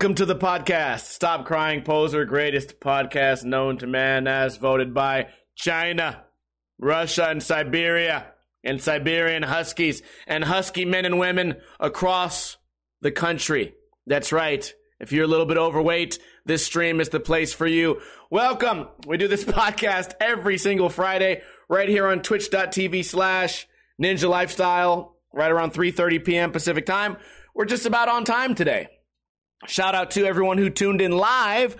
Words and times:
Welcome 0.00 0.14
to 0.14 0.24
the 0.24 0.34
podcast. 0.34 1.00
Stop 1.00 1.44
Crying 1.44 1.82
Poser, 1.82 2.24
greatest 2.24 2.80
podcast 2.80 3.44
known 3.44 3.76
to 3.76 3.86
man 3.86 4.26
as 4.26 4.56
voted 4.56 4.94
by 4.94 5.26
China, 5.54 6.24
Russia, 6.78 7.28
and 7.28 7.42
Siberia, 7.42 8.32
and 8.64 8.80
Siberian 8.80 9.42
Huskies, 9.42 10.00
and 10.26 10.44
Husky 10.44 10.86
men 10.86 11.04
and 11.04 11.18
women 11.18 11.56
across 11.78 12.56
the 13.02 13.10
country. 13.10 13.74
That's 14.06 14.32
right. 14.32 14.72
If 15.00 15.12
you're 15.12 15.24
a 15.24 15.28
little 15.28 15.44
bit 15.44 15.58
overweight, 15.58 16.18
this 16.46 16.64
stream 16.64 16.98
is 16.98 17.10
the 17.10 17.20
place 17.20 17.52
for 17.52 17.66
you. 17.66 18.00
Welcome. 18.30 18.88
We 19.06 19.18
do 19.18 19.28
this 19.28 19.44
podcast 19.60 20.14
every 20.18 20.56
single 20.56 20.88
Friday 20.88 21.42
right 21.68 21.90
here 21.90 22.06
on 22.06 22.22
twitch.tv 22.22 23.04
slash 23.04 23.68
ninja 24.02 24.30
lifestyle, 24.30 25.16
right 25.30 25.52
around 25.52 25.74
3.30 25.74 26.24
p.m. 26.24 26.52
Pacific 26.52 26.86
time. 26.86 27.18
We're 27.54 27.66
just 27.66 27.84
about 27.84 28.08
on 28.08 28.24
time 28.24 28.54
today. 28.54 28.88
Shout 29.66 29.94
out 29.94 30.12
to 30.12 30.24
everyone 30.24 30.58
who 30.58 30.70
tuned 30.70 31.00
in 31.00 31.12
live. 31.12 31.76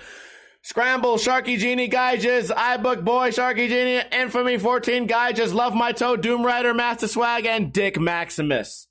Scramble, 0.63 1.17
Sharky 1.17 1.59
Genie, 1.59 1.89
Gyges, 1.89 2.51
iBook 2.51 3.03
Boy, 3.03 3.31
Sharky 3.31 3.69
Genie, 3.69 4.03
Infamy 4.13 4.59
14, 4.59 5.09
Gyges, 5.09 5.55
Love 5.55 5.75
My 5.75 5.93
Toe, 5.93 6.17
Doom 6.17 6.45
Rider, 6.45 6.75
Master 6.75 7.09
Swag, 7.09 7.47
and 7.47 7.73
Dick 7.73 7.99
Maximus. 7.99 8.87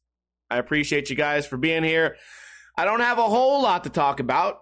I 0.49 0.57
appreciate 0.57 1.11
you 1.11 1.15
guys 1.15 1.45
for 1.45 1.57
being 1.57 1.83
here. 1.83 2.15
I 2.75 2.85
don't 2.85 3.01
have 3.01 3.19
a 3.19 3.23
whole 3.23 3.61
lot 3.61 3.83
to 3.83 3.91
talk 3.91 4.19
about. 4.19 4.61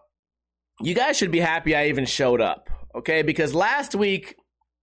You 0.81 0.93
guys 0.93 1.17
should 1.17 1.31
be 1.31 1.39
happy 1.39 1.75
I 1.75 1.87
even 1.87 2.05
showed 2.05 2.41
up, 2.41 2.69
okay? 2.93 3.21
Because 3.21 3.55
last 3.55 3.95
week 3.95 4.35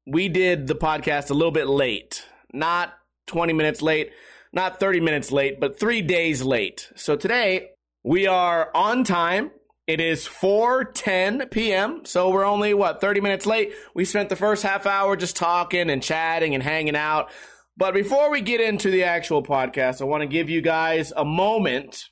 we 0.06 0.30
did 0.30 0.66
the 0.66 0.74
podcast 0.74 1.30
a 1.30 1.34
little 1.34 1.52
bit 1.52 1.68
late. 1.68 2.26
Not 2.54 2.94
20 3.26 3.52
minutes 3.52 3.82
late, 3.82 4.12
not 4.52 4.80
30 4.80 5.00
minutes 5.00 5.30
late, 5.30 5.60
but 5.60 5.78
three 5.78 6.00
days 6.00 6.42
late. 6.42 6.90
So 6.96 7.16
today 7.16 7.73
we 8.04 8.26
are 8.26 8.70
on 8.74 9.02
time. 9.02 9.50
It 9.86 10.00
is 10.00 10.26
4:10 10.28 11.50
p.m. 11.50 12.04
So 12.04 12.30
we're 12.30 12.44
only 12.44 12.74
what 12.74 13.00
30 13.00 13.20
minutes 13.20 13.46
late. 13.46 13.72
We 13.94 14.04
spent 14.04 14.28
the 14.28 14.36
first 14.36 14.62
half 14.62 14.86
hour 14.86 15.16
just 15.16 15.36
talking 15.36 15.90
and 15.90 16.02
chatting 16.02 16.54
and 16.54 16.62
hanging 16.62 16.96
out. 16.96 17.30
But 17.76 17.94
before 17.94 18.30
we 18.30 18.40
get 18.40 18.60
into 18.60 18.90
the 18.90 19.04
actual 19.04 19.42
podcast, 19.42 20.00
I 20.00 20.04
want 20.04 20.20
to 20.20 20.28
give 20.28 20.48
you 20.48 20.60
guys 20.60 21.12
a 21.16 21.24
moment 21.24 22.04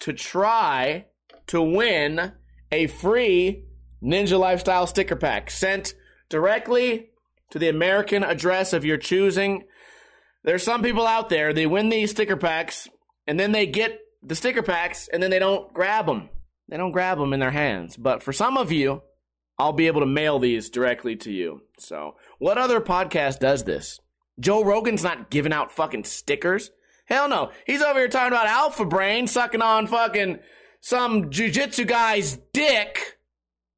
to 0.00 0.12
try 0.12 1.06
to 1.46 1.62
win 1.62 2.32
a 2.72 2.86
free 2.88 3.64
Ninja 4.02 4.38
Lifestyle 4.38 4.86
sticker 4.86 5.16
pack 5.16 5.50
sent 5.50 5.94
directly 6.28 7.10
to 7.50 7.58
the 7.58 7.68
American 7.68 8.24
address 8.24 8.72
of 8.72 8.84
your 8.84 8.96
choosing. 8.96 9.64
There's 10.42 10.62
some 10.62 10.82
people 10.82 11.06
out 11.06 11.28
there, 11.28 11.52
they 11.52 11.66
win 11.66 11.90
these 11.90 12.10
sticker 12.10 12.36
packs 12.36 12.88
and 13.26 13.38
then 13.38 13.52
they 13.52 13.66
get 13.66 14.00
the 14.24 14.34
sticker 14.34 14.62
packs 14.62 15.08
and 15.08 15.22
then 15.22 15.30
they 15.30 15.38
don't 15.38 15.72
grab 15.72 16.06
them. 16.06 16.28
They 16.68 16.76
don't 16.76 16.92
grab 16.92 17.18
them 17.18 17.32
in 17.32 17.40
their 17.40 17.50
hands. 17.50 17.96
But 17.96 18.22
for 18.22 18.32
some 18.32 18.56
of 18.56 18.72
you, 18.72 19.02
I'll 19.58 19.72
be 19.72 19.86
able 19.86 20.00
to 20.00 20.06
mail 20.06 20.38
these 20.38 20.70
directly 20.70 21.16
to 21.16 21.32
you. 21.32 21.62
So, 21.78 22.16
what 22.38 22.58
other 22.58 22.80
podcast 22.80 23.38
does 23.38 23.64
this? 23.64 24.00
Joe 24.40 24.64
Rogan's 24.64 25.04
not 25.04 25.30
giving 25.30 25.52
out 25.52 25.70
fucking 25.70 26.04
stickers. 26.04 26.70
Hell 27.06 27.28
no. 27.28 27.50
He's 27.66 27.82
over 27.82 28.00
here 28.00 28.08
talking 28.08 28.32
about 28.32 28.46
Alpha 28.46 28.84
Brain 28.84 29.26
sucking 29.26 29.62
on 29.62 29.86
fucking 29.86 30.40
some 30.80 31.30
jujitsu 31.30 31.86
guy's 31.86 32.38
dick. 32.52 33.18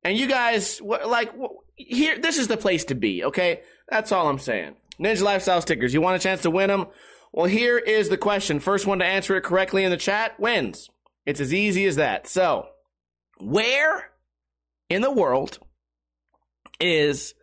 And 0.02 0.16
you 0.16 0.28
guys, 0.28 0.80
like, 0.80 1.32
here, 1.74 2.18
this 2.18 2.38
is 2.38 2.48
the 2.48 2.56
place 2.56 2.84
to 2.86 2.94
be, 2.94 3.24
okay? 3.24 3.62
That's 3.88 4.12
all 4.12 4.28
I'm 4.28 4.38
saying. 4.38 4.76
Ninja 5.00 5.22
Lifestyle 5.22 5.60
stickers. 5.60 5.92
You 5.92 6.00
want 6.00 6.16
a 6.16 6.22
chance 6.22 6.42
to 6.42 6.50
win 6.50 6.68
them? 6.68 6.86
Well, 7.36 7.44
here 7.44 7.76
is 7.76 8.08
the 8.08 8.16
question. 8.16 8.60
First 8.60 8.86
one 8.86 9.00
to 9.00 9.04
answer 9.04 9.36
it 9.36 9.44
correctly 9.44 9.84
in 9.84 9.90
the 9.90 9.98
chat 9.98 10.40
wins. 10.40 10.88
It's 11.26 11.38
as 11.38 11.52
easy 11.52 11.84
as 11.84 11.96
that. 11.96 12.26
So, 12.26 12.68
where 13.38 14.10
in 14.88 15.02
the 15.02 15.10
world 15.10 15.58
is 16.80 17.34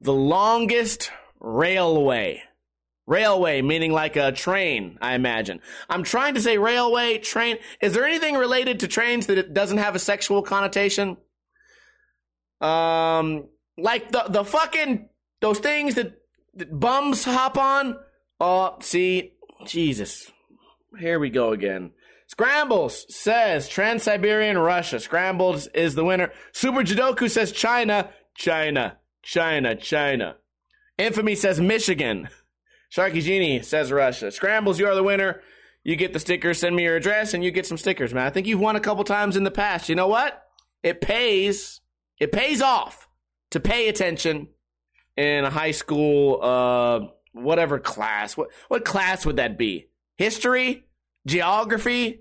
the 0.00 0.12
longest 0.12 1.10
railway? 1.40 2.44
Railway, 3.08 3.60
meaning 3.60 3.90
like 3.90 4.14
a 4.14 4.30
train, 4.30 4.98
I 5.02 5.16
imagine. 5.16 5.60
I'm 5.88 6.04
trying 6.04 6.34
to 6.34 6.40
say 6.40 6.56
railway, 6.56 7.18
train. 7.18 7.58
Is 7.80 7.92
there 7.92 8.04
anything 8.04 8.36
related 8.36 8.78
to 8.80 8.88
trains 8.88 9.26
that 9.26 9.36
it 9.36 9.52
doesn't 9.52 9.78
have 9.78 9.96
a 9.96 9.98
sexual 9.98 10.42
connotation? 10.42 11.16
Um, 12.60 13.48
like 13.76 14.12
the, 14.12 14.26
the 14.28 14.44
fucking, 14.44 15.08
those 15.40 15.58
things 15.58 15.96
that, 15.96 16.20
that 16.54 16.78
bums 16.78 17.24
hop 17.24 17.58
on? 17.58 17.98
Oh, 18.38 18.76
see, 18.80 19.32
Jesus. 19.66 20.30
Here 20.98 21.18
we 21.18 21.30
go 21.30 21.52
again. 21.52 21.92
Scrambles 22.26 23.12
says 23.14 23.68
Trans 23.68 24.04
Siberian 24.04 24.58
Russia. 24.58 25.00
Scrambles 25.00 25.66
is 25.68 25.94
the 25.94 26.04
winner. 26.04 26.32
Super 26.52 26.82
Jidoku 26.82 27.28
says 27.30 27.52
China, 27.52 28.10
China, 28.34 28.98
China, 29.22 29.74
China. 29.74 30.36
Infamy 30.96 31.34
says 31.34 31.60
Michigan. 31.60 32.28
Sharky 32.92 33.22
Genie 33.22 33.62
says 33.62 33.92
Russia. 33.92 34.30
Scrambles, 34.30 34.78
you 34.78 34.86
are 34.86 34.94
the 34.94 35.02
winner. 35.02 35.40
You 35.82 35.96
get 35.96 36.12
the 36.12 36.20
stickers. 36.20 36.58
Send 36.58 36.76
me 36.76 36.82
your 36.82 36.96
address, 36.96 37.34
and 37.34 37.42
you 37.42 37.50
get 37.50 37.66
some 37.66 37.78
stickers, 37.78 38.12
man. 38.12 38.26
I 38.26 38.30
think 38.30 38.46
you've 38.46 38.60
won 38.60 38.76
a 38.76 38.80
couple 38.80 39.04
times 39.04 39.36
in 39.36 39.44
the 39.44 39.50
past. 39.50 39.88
You 39.88 39.94
know 39.94 40.08
what? 40.08 40.42
It 40.82 41.00
pays. 41.00 41.80
It 42.18 42.32
pays 42.32 42.60
off 42.60 43.08
to 43.50 43.60
pay 43.60 43.88
attention 43.88 44.48
in 45.16 45.44
a 45.44 45.50
high 45.50 45.70
school, 45.70 46.38
uh, 46.42 47.08
whatever 47.32 47.78
class. 47.78 48.36
What 48.36 48.50
what 48.68 48.84
class 48.84 49.26
would 49.26 49.36
that 49.36 49.58
be? 49.58 49.88
History, 50.16 50.84
geography. 51.26 52.20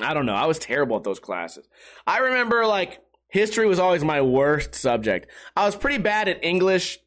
I 0.00 0.12
don't 0.12 0.26
know. 0.26 0.34
I 0.34 0.46
was 0.46 0.58
terrible 0.58 0.96
at 0.96 1.04
those 1.04 1.20
classes. 1.20 1.66
I 2.06 2.18
remember 2.18 2.66
like 2.66 3.00
history 3.28 3.66
was 3.66 3.78
always 3.78 4.04
my 4.04 4.20
worst 4.20 4.74
subject. 4.74 5.30
I 5.56 5.64
was 5.64 5.74
pretty 5.74 5.98
bad 5.98 6.28
at 6.28 6.44
English 6.44 6.98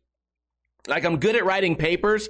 like 0.87 1.05
I'm 1.05 1.19
good 1.19 1.35
at 1.35 1.45
writing 1.45 1.75
papers, 1.75 2.29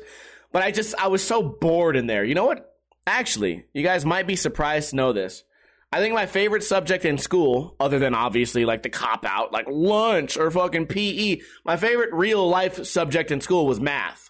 but 0.51 0.63
I 0.63 0.71
just 0.71 0.95
I 0.95 1.07
was 1.07 1.25
so 1.25 1.41
bored 1.41 1.95
in 1.95 2.07
there. 2.07 2.23
You 2.23 2.35
know 2.35 2.45
what? 2.45 2.77
Actually, 3.07 3.65
you 3.73 3.83
guys 3.83 4.05
might 4.05 4.27
be 4.27 4.35
surprised 4.35 4.91
to 4.91 4.95
know 4.95 5.13
this. 5.13 5.43
I 5.91 5.99
think 5.99 6.13
my 6.13 6.27
favorite 6.27 6.63
subject 6.63 7.03
in 7.03 7.17
school, 7.17 7.75
other 7.79 7.97
than 7.97 8.13
obviously 8.13 8.63
like 8.63 8.83
the 8.83 8.89
cop 8.89 9.25
out, 9.25 9.51
like 9.51 9.65
lunch 9.67 10.37
or 10.37 10.51
fucking 10.51 10.85
PE, 10.85 11.41
my 11.65 11.77
favorite 11.77 12.13
real 12.13 12.47
life 12.47 12.85
subject 12.85 13.31
in 13.31 13.41
school 13.41 13.65
was 13.65 13.79
math. 13.79 14.28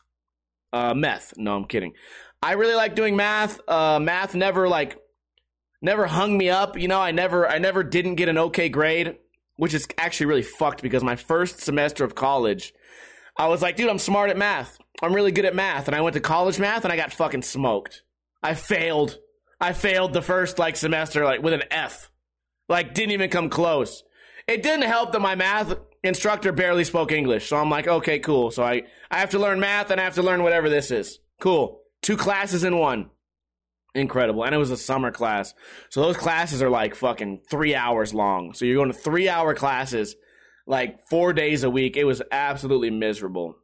Uh, 0.72 0.94
meth. 0.94 1.34
No, 1.38 1.56
I'm 1.56 1.66
kidding. 1.66 1.94
I 2.42 2.54
really 2.54 2.76
like 2.76 2.96
doing 2.96 3.16
math. 3.16 3.60
Uh, 3.68 4.00
math 4.00 4.36
never 4.36 4.68
like, 4.68 4.98
never 5.82 6.08
hung 6.08 6.38
me 6.38 6.50
up. 6.50 6.78
You 6.78 6.88
know, 6.88 7.00
I 7.00 7.12
never, 7.12 7.48
I 7.48 7.58
never 7.58 7.84
didn't 7.84 8.16
get 8.16 8.30
an 8.30 8.38
okay 8.38 8.70
grade, 8.70 9.18
which 9.58 9.74
is 9.74 9.88
actually 9.98 10.28
really 10.28 10.44
fucked 10.44 10.82
because 10.82 11.04
my 11.04 11.16
first 11.16 11.62
semester 11.62 12.04
of 12.04 12.16
college, 12.16 12.74
I 13.38 13.48
was 13.48 13.62
like, 13.62 13.76
dude, 13.76 13.90
I'm 13.90 14.00
smart 14.00 14.30
at 14.30 14.38
math. 14.38 14.78
I'm 15.02 15.14
really 15.14 15.32
good 15.32 15.46
at 15.46 15.56
math. 15.56 15.88
And 15.88 15.96
I 15.96 16.02
went 16.02 16.14
to 16.14 16.20
college 16.20 16.60
math 16.60 16.84
and 16.84 16.94
I 16.94 16.98
got 16.98 17.14
fucking 17.14 17.42
smoked. 17.42 18.04
I 18.44 18.54
failed. 18.54 19.18
I 19.62 19.74
failed 19.74 20.14
the 20.14 20.22
first 20.22 20.60
like 20.60 20.78
semester 20.78 21.24
like 21.26 21.42
with 21.42 21.54
an 21.54 21.64
F. 21.72 22.10
Like 22.68 22.94
didn't 22.94 23.12
even 23.12 23.30
come 23.30 23.50
close. 23.50 24.04
It 24.48 24.64
didn't 24.64 24.88
help 24.88 25.12
that 25.12 25.20
my 25.20 25.36
math 25.36 25.76
instructor 26.04 26.52
barely 26.52 26.84
spoke 26.84 27.12
English. 27.12 27.50
So 27.50 27.58
I'm 27.58 27.70
like, 27.70 27.88
okay, 27.88 28.20
cool. 28.20 28.52
So 28.52 28.64
I, 28.64 28.84
I 29.12 29.20
have 29.20 29.32
to 29.32 29.40
learn 29.40 29.60
math 29.60 29.92
and 29.92 30.00
I 30.00 30.04
have 30.04 30.16
to 30.16 30.24
learn 30.24 30.44
whatever 30.44 30.70
this 30.70 30.92
is. 30.92 31.20
Cool. 31.40 31.82
Two 32.02 32.18
classes 32.18 32.64
in 32.64 32.78
one. 32.78 33.10
Incredible. 33.96 34.46
And 34.46 34.54
it 34.54 34.60
was 34.60 34.72
a 34.72 34.78
summer 34.78 35.12
class. 35.12 35.54
So 35.90 36.02
those 36.02 36.18
classes 36.18 36.62
are 36.62 36.70
like 36.70 36.96
fucking 36.96 37.42
three 37.50 37.76
hours 37.76 38.14
long. 38.14 38.54
So 38.54 38.66
you're 38.66 38.76
going 38.76 38.92
to 38.92 38.98
three 38.98 39.28
hour 39.28 39.54
classes 39.54 40.16
like 40.68 41.00
four 41.10 41.34
days 41.34 41.64
a 41.64 41.70
week. 41.70 41.98
It 41.98 42.04
was 42.04 42.22
absolutely 42.32 42.92
miserable. 42.92 43.56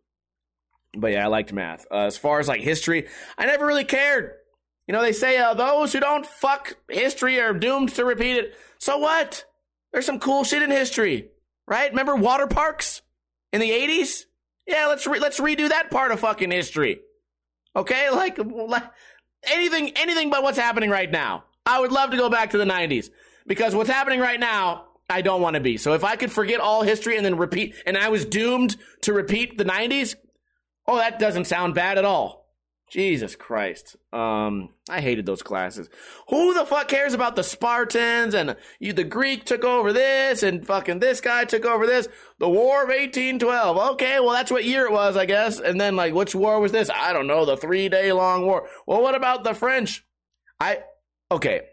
But 0.98 1.12
yeah, 1.12 1.26
I 1.26 1.28
liked 1.28 1.54
math. 1.54 1.86
Uh, 1.92 2.06
as 2.06 2.18
far 2.18 2.40
as 2.40 2.48
like 2.48 2.62
history, 2.62 3.08
I 3.38 3.46
never 3.46 3.66
really 3.66 3.84
cared. 3.84 4.32
You 4.88 4.94
know, 4.94 5.02
they 5.02 5.12
say 5.12 5.38
uh, 5.38 5.54
those 5.54 5.94
who 5.94 6.00
don't 6.00 6.26
fuck 6.26 6.78
history 6.90 7.40
are 7.40 7.54
doomed 7.54 7.94
to 7.96 8.06
repeat 8.06 8.38
it. 8.38 8.56
So 8.80 8.98
what? 8.98 9.46
There's 9.92 10.06
some 10.06 10.20
cool 10.20 10.44
shit 10.44 10.62
in 10.62 10.72
history, 10.72 11.30
right? 11.68 11.90
Remember 11.90 12.16
water 12.16 12.48
parks 12.48 13.02
in 13.52 13.62
the 13.62 13.72
80s? 13.72 14.24
Yeah, 14.68 14.88
let's 14.88 15.06
re- 15.06 15.20
let's 15.20 15.40
redo 15.40 15.70
that 15.70 15.92
part 15.92 16.12
of 16.12 16.20
fucking 16.20 16.52
history. 16.52 17.00
Okay, 17.76 18.10
like, 18.10 18.38
like 18.68 18.84
anything 19.44 19.92
anything 19.96 20.30
but 20.30 20.44
what's 20.44 20.58
happening 20.58 20.90
right 20.90 21.12
now. 21.12 21.46
I 21.66 21.80
would 21.80 21.92
love 21.92 22.12
to 22.12 22.18
go 22.18 22.30
back 22.30 22.52
to 22.52 22.58
the 22.58 22.66
90s 22.66 23.10
because 23.48 23.76
what's 23.76 23.90
happening 23.90 24.20
right 24.20 24.40
now 24.40 24.86
I 25.10 25.22
don't 25.22 25.42
want 25.42 25.56
to 25.56 25.60
be. 25.60 25.78
So 25.78 25.94
if 25.94 26.04
I 26.04 26.16
could 26.16 26.32
forget 26.32 26.60
all 26.60 26.82
history 26.82 27.16
and 27.18 27.26
then 27.26 27.38
repeat, 27.38 27.76
and 27.86 27.98
I 27.98 28.10
was 28.10 28.26
doomed 28.26 28.76
to 29.02 29.14
repeat 29.14 29.58
the 29.58 29.66
90s, 29.66 30.16
oh, 30.88 30.98
that 30.98 31.20
doesn't 31.20 31.46
sound 31.46 31.76
bad 31.76 31.98
at 31.98 32.06
all. 32.06 32.45
Jesus 32.96 33.36
Christ. 33.36 33.98
Um, 34.14 34.70
I 34.90 35.02
hated 35.02 35.26
those 35.26 35.44
classes. 35.44 35.90
Who 36.30 36.54
the 36.54 36.66
fuck 36.66 36.88
cares 36.88 37.14
about 37.14 37.36
the 37.36 37.44
Spartans 37.44 38.34
and 38.34 38.56
you, 38.80 38.94
the 38.94 39.04
Greek 39.04 39.44
took 39.44 39.66
over 39.66 39.92
this 39.92 40.44
and 40.44 40.66
fucking 40.66 41.00
this 41.00 41.20
guy 41.20 41.44
took 41.44 41.66
over 41.66 41.86
this? 41.86 42.08
The 42.40 42.48
War 42.48 42.84
of 42.84 42.88
1812. 42.88 43.78
Okay, 43.96 44.22
well, 44.22 44.32
that's 44.32 44.50
what 44.50 44.64
year 44.64 44.86
it 44.86 44.94
was, 44.94 45.18
I 45.18 45.26
guess. 45.26 45.60
And 45.60 45.80
then, 45.80 45.98
like, 45.98 46.14
which 46.14 46.34
war 46.34 46.62
was 46.62 46.72
this? 46.72 46.90
I 46.90 47.12
don't 47.12 47.28
know. 47.28 47.44
The 47.44 47.58
three 47.58 47.90
day 47.90 48.14
long 48.14 48.46
war. 48.46 48.70
Well, 48.88 49.02
what 49.02 49.14
about 49.14 49.44
the 49.44 49.54
French? 49.54 50.06
I, 50.62 50.80
okay. 51.30 51.64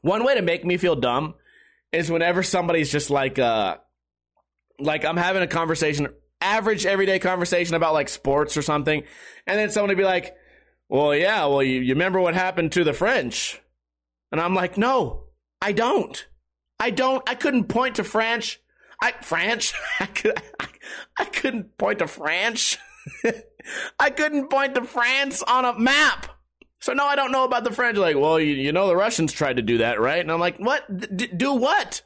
One 0.00 0.24
way 0.24 0.34
to 0.34 0.42
make 0.42 0.64
me 0.64 0.76
feel 0.76 0.96
dumb 0.96 1.34
is 1.92 2.10
whenever 2.10 2.42
somebody's 2.42 2.90
just 2.90 3.10
like, 3.10 3.38
uh, 3.38 3.76
like 4.80 5.04
I'm 5.04 5.18
having 5.18 5.42
a 5.42 5.46
conversation, 5.46 6.08
average 6.40 6.84
everyday 6.84 7.20
conversation 7.20 7.76
about 7.76 7.94
like 7.94 8.08
sports 8.08 8.56
or 8.56 8.62
something, 8.62 9.04
and 9.46 9.56
then 9.56 9.70
somebody 9.70 9.94
be 9.94 10.02
like, 10.02 10.34
"Well, 10.88 11.14
yeah, 11.14 11.46
well, 11.46 11.62
you, 11.62 11.80
you 11.80 11.94
remember 11.94 12.20
what 12.20 12.34
happened 12.34 12.72
to 12.72 12.84
the 12.84 12.92
French?" 12.92 13.60
And 14.32 14.40
I'm 14.40 14.54
like, 14.54 14.76
"No, 14.76 15.24
I 15.60 15.72
don't. 15.72 16.26
I 16.80 16.90
don't. 16.90 17.28
I 17.28 17.34
couldn't 17.34 17.64
point 17.64 17.96
to 17.96 18.04
French. 18.04 18.60
I 19.02 19.12
French. 19.22 19.74
I 20.00 20.06
could. 20.06 20.42
I, 20.60 20.66
I 21.18 21.24
couldn't 21.24 21.76
point 21.78 22.00
to 22.00 22.06
France. 22.06 22.76
I 23.98 24.10
couldn't 24.10 24.48
point 24.48 24.74
to 24.74 24.84
France 24.84 25.42
on 25.42 25.64
a 25.64 25.78
map." 25.78 26.38
So 26.80 26.92
no, 26.92 27.04
I 27.04 27.16
don't 27.16 27.32
know 27.32 27.44
about 27.44 27.64
the 27.64 27.72
French. 27.72 27.98
Like, 27.98 28.16
well, 28.16 28.38
you, 28.38 28.54
you 28.54 28.72
know 28.72 28.86
the 28.86 28.96
Russians 28.96 29.32
tried 29.32 29.56
to 29.56 29.62
do 29.62 29.78
that, 29.78 30.00
right? 30.00 30.20
And 30.20 30.30
I'm 30.30 30.40
like, 30.40 30.58
what? 30.58 31.16
D- 31.16 31.26
do 31.26 31.54
what? 31.54 32.02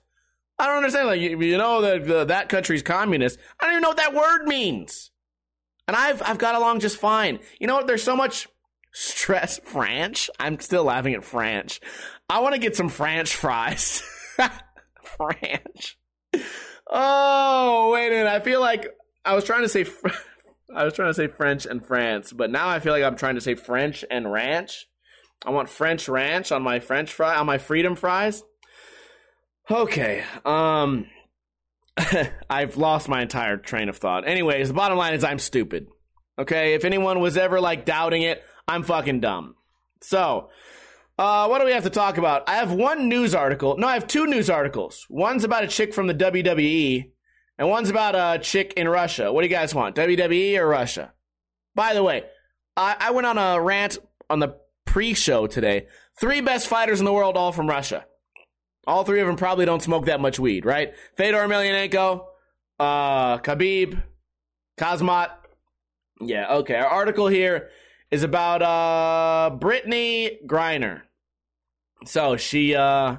I 0.59 0.67
don't 0.67 0.77
understand. 0.79 1.09
Like, 1.09 1.21
you, 1.21 1.41
you 1.41 1.59
know 1.59 1.81
that 1.83 2.29
that 2.29 2.49
country's 2.49 2.83
communist. 2.83 3.39
I 3.61 3.65
don't 3.65 3.75
even 3.75 3.83
know 3.83 3.89
what 3.89 3.99
that 3.99 4.15
word 4.15 4.45
means. 4.45 5.11
And 5.89 5.97
I've 5.97 6.23
I've 6.23 6.39
got 6.39 6.55
along 6.55 6.81
just 6.81 6.97
fine. 6.97 7.41
You 7.59 7.67
know 7.67 7.75
what? 7.75 7.87
There's 7.87 8.03
so 8.03 8.17
much 8.17 8.49
stress. 8.93 9.59
French. 9.65 10.31
I'm 10.39 10.61
still 10.61 10.85
laughing 10.85 11.15
at 11.15 11.25
French. 11.25 11.81
I 12.29 12.41
want 12.41 12.55
to 12.55 12.61
get 12.61 12.77
some 12.77 12.89
French 12.89 13.35
fries. 13.35 14.03
French. 15.03 15.99
Oh 16.89 17.91
wait 17.93 18.09
a 18.09 18.11
minute. 18.11 18.29
I 18.29 18.41
feel 18.41 18.61
like 18.61 18.89
I 19.25 19.35
was 19.35 19.45
trying 19.45 19.63
to 19.63 19.69
say. 19.69 19.87
I 20.75 20.85
was 20.85 20.95
trying 20.95 21.11
to 21.11 21.15
say 21.15 21.27
French 21.27 21.67
and 21.67 21.85
France, 21.85 22.33
but 22.33 22.51
now 22.51 22.69
I 22.69 22.81
feel 22.81 22.95
like 22.95 23.03
I'm 23.03 23.17
trying 23.17 23.35
to 23.35 23.43
say 23.43 23.55
French 23.55 24.05
and 24.11 24.33
ranch. 24.33 24.87
I 25.45 25.51
want 25.51 25.69
French 25.69 26.09
ranch 26.09 26.51
on 26.51 26.63
my 26.63 26.81
French 26.81 27.13
fry 27.13 27.37
on 27.37 27.47
my 27.47 27.59
freedom 27.59 27.95
fries. 27.95 28.43
Okay. 29.71 30.25
Um 30.45 31.07
I've 32.51 32.77
lost 32.77 33.09
my 33.09 33.23
entire 33.23 33.59
train 33.59 33.89
of 33.89 33.99
thought. 33.99 34.27
Anyways, 34.27 34.69
the 34.69 34.75
bottom 34.75 34.97
line 34.97 35.15
is 35.15 35.25
I'm 35.25 35.39
stupid. 35.39 35.89
Okay? 36.39 36.75
If 36.75 36.85
anyone 36.85 37.21
was 37.21 37.37
ever 37.37 37.61
like 37.61 37.85
doubting 37.85 38.23
it, 38.23 38.43
I'm 38.69 38.83
fucking 38.83 39.21
dumb. 39.21 39.57
So, 40.01 40.51
uh, 41.19 41.47
what 41.47 41.59
do 41.59 41.65
we 41.65 41.73
have 41.73 41.85
to 41.85 41.91
talk 41.91 42.19
about? 42.19 42.49
I 42.49 42.57
have 42.57 42.73
one 42.73 43.09
news 43.09 43.35
article. 43.35 43.77
No, 43.77 43.87
I 43.87 43.95
have 43.95 44.07
two 44.07 44.27
news 44.27 44.51
articles. 44.51 45.07
One's 45.09 45.45
about 45.45 45.65
a 45.65 45.69
chick 45.69 45.95
from 45.95 46.07
the 46.07 46.15
WWE, 46.15 47.11
and 47.59 47.69
one's 47.69 47.91
about 47.91 48.15
a 48.15 48.43
chick 48.43 48.75
in 48.77 48.89
Russia. 48.89 49.33
What 49.33 49.43
do 49.43 49.49
you 49.49 49.55
guys 49.55 49.75
want, 49.75 49.97
WWE 49.97 50.59
or 50.59 50.67
Russia? 50.67 51.13
By 51.75 51.95
the 51.95 52.03
way, 52.03 52.25
I, 52.77 52.97
I 52.99 53.11
went 53.11 53.27
on 53.27 53.39
a 53.39 53.61
rant 53.61 53.99
on 54.29 54.41
the 54.41 54.57
pre-show 54.85 55.47
today. 55.47 55.87
Three 56.19 56.41
best 56.41 56.67
fighters 56.67 56.99
in 56.99 57.05
the 57.05 57.13
world, 57.13 57.37
all 57.37 57.53
from 57.53 57.69
Russia. 57.69 58.07
All 58.87 59.05
three 59.05 59.21
of 59.21 59.27
them 59.27 59.37
probably 59.37 59.65
don't 59.65 59.83
smoke 59.83 60.07
that 60.07 60.21
much 60.21 60.39
weed, 60.39 60.65
right? 60.65 60.95
Fedor 61.17 61.39
Emelianenko, 61.39 62.25
uh, 62.81 63.39
Khabib, 63.39 64.03
Khamzat. 64.79 65.31
Yeah, 66.21 66.55
okay. 66.57 66.77
Our 66.77 66.87
article 66.87 67.29
here 67.29 67.71
is 68.13 68.23
about 68.23 68.63
uh 68.63 69.57
Brittney 69.57 70.37
Griner. 70.47 71.03
So 72.05 72.37
she 72.37 72.77
uh 72.77 73.17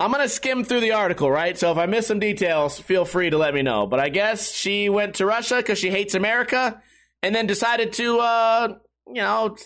I'm 0.00 0.10
gonna 0.10 0.28
skim 0.28 0.64
through 0.64 0.80
the 0.80 0.92
article, 0.92 1.30
right? 1.30 1.58
So 1.58 1.70
if 1.72 1.78
I 1.78 1.86
miss 1.86 2.06
some 2.06 2.20
details, 2.20 2.78
feel 2.78 3.04
free 3.04 3.28
to 3.28 3.36
let 3.36 3.52
me 3.52 3.62
know. 3.62 3.86
But 3.86 4.00
I 4.00 4.08
guess 4.08 4.52
she 4.52 4.88
went 4.88 5.16
to 5.16 5.26
Russia 5.26 5.56
because 5.56 5.78
she 5.78 5.90
hates 5.90 6.14
America, 6.14 6.80
and 7.22 7.34
then 7.34 7.46
decided 7.46 7.92
to 7.94 8.18
uh 8.20 8.68
you 9.08 9.20
know 9.20 9.56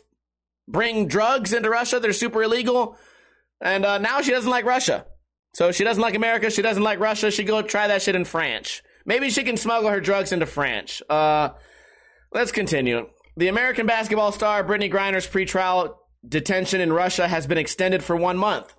bring 0.67 1.07
drugs 1.07 1.53
into 1.53 1.71
Russia. 1.71 2.01
They're 2.01 2.13
super 2.13 2.43
illegal. 2.43 2.97
And 3.61 3.85
uh, 3.85 3.99
now 3.99 4.21
she 4.21 4.31
doesn't 4.31 4.51
like 4.51 4.65
Russia. 4.65 5.07
So 5.55 5.73
she 5.73 5.83
doesn't 5.83 6.03
like 6.03 6.15
America. 6.15 6.51
She 6.51 6.63
doesn't 6.63 6.83
like 6.83 7.01
Russia. 7.01 7.31
She 7.31 7.43
go 7.43 7.63
try 7.63 7.89
that 7.89 8.03
shit 8.03 8.15
in 8.15 8.25
France. 8.25 8.83
Maybe 9.05 9.31
she 9.31 9.43
can 9.43 9.57
smuggle 9.57 9.91
her 9.91 10.01
drugs 10.01 10.31
into 10.31 10.47
France. 10.47 11.03
Uh, 11.09 11.51
let's 12.33 12.53
continue. 12.53 13.09
The 13.39 13.47
American 13.47 13.87
basketball 13.87 14.33
star 14.33 14.65
Brittney 14.65 14.93
Griner's 14.93 15.29
pretrial 15.29 15.95
detention 16.29 16.81
in 16.81 16.93
Russia 16.93 17.29
has 17.29 17.47
been 17.47 17.57
extended 17.57 18.03
for 18.03 18.17
one 18.17 18.37
month. 18.37 18.75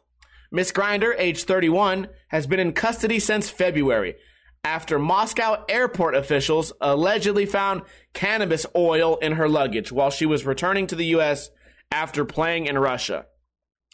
Miss 0.51 0.73
Griner, 0.73 1.15
age 1.17 1.45
31, 1.45 2.09
has 2.27 2.45
been 2.45 2.59
in 2.59 2.73
custody 2.73 3.19
since 3.19 3.49
February 3.49 4.15
after 4.65 4.99
Moscow 4.99 5.63
airport 5.69 6.13
officials 6.13 6.73
allegedly 6.81 7.45
found 7.45 7.83
cannabis 8.11 8.65
oil 8.75 9.15
in 9.21 9.31
her 9.31 9.47
luggage 9.47 9.93
while 9.93 10.09
she 10.09 10.25
was 10.25 10.45
returning 10.45 10.87
to 10.87 10.95
the 10.97 11.05
U.S. 11.05 11.51
after 11.89 12.25
playing 12.25 12.65
in 12.65 12.77
Russia. 12.77 13.27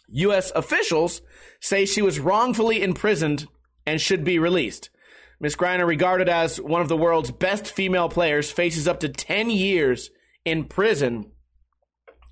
U.S. 0.08 0.50
officials 0.56 1.22
say 1.60 1.86
she 1.86 2.02
was 2.02 2.18
wrongfully 2.18 2.82
imprisoned 2.82 3.46
and 3.86 4.00
should 4.00 4.24
be 4.24 4.40
released. 4.40 4.90
Ms. 5.38 5.54
Griner, 5.54 5.86
regarded 5.86 6.28
as 6.28 6.60
one 6.60 6.82
of 6.82 6.88
the 6.88 6.96
world's 6.96 7.30
best 7.30 7.68
female 7.70 8.08
players, 8.08 8.50
faces 8.50 8.88
up 8.88 8.98
to 8.98 9.08
10 9.08 9.48
years 9.50 10.10
in 10.46 10.64
prison 10.64 11.32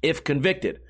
if 0.00 0.24
convicted. 0.24 0.80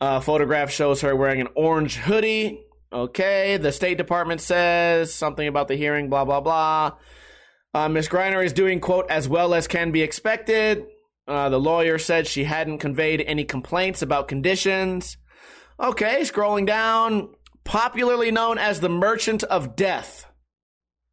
A 0.00 0.20
photograph 0.20 0.70
shows 0.70 1.00
her 1.00 1.16
wearing 1.16 1.40
an 1.40 1.48
orange 1.54 1.96
hoodie. 1.96 2.60
Okay, 2.92 3.56
the 3.56 3.72
State 3.72 3.96
Department 3.96 4.42
says 4.42 5.14
something 5.14 5.48
about 5.48 5.68
the 5.68 5.76
hearing, 5.76 6.10
blah, 6.10 6.24
blah, 6.24 6.40
blah. 6.40 6.92
Uh, 7.72 7.88
Ms. 7.88 8.08
Griner 8.08 8.44
is 8.44 8.52
doing, 8.52 8.80
quote, 8.80 9.10
as 9.10 9.28
well 9.28 9.54
as 9.54 9.66
can 9.66 9.92
be 9.92 10.02
expected. 10.02 10.86
Uh, 11.28 11.48
the 11.48 11.60
lawyer 11.60 11.98
said 11.98 12.26
she 12.26 12.44
hadn't 12.44 12.78
conveyed 12.78 13.20
any 13.20 13.44
complaints 13.44 14.02
about 14.02 14.28
conditions. 14.28 15.16
Okay, 15.78 16.20
scrolling 16.22 16.66
down. 16.66 17.34
Popularly 17.64 18.30
known 18.30 18.58
as 18.58 18.80
the 18.80 18.88
Merchant 18.88 19.42
of 19.44 19.74
Death. 19.76 20.26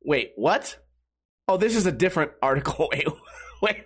Wait, 0.06 0.32
what? 0.36 0.78
Oh, 1.48 1.58
this 1.58 1.76
is 1.76 1.86
a 1.86 1.92
different 1.92 2.32
article. 2.42 2.90
Wait, 2.92 3.08
wait, 3.62 3.86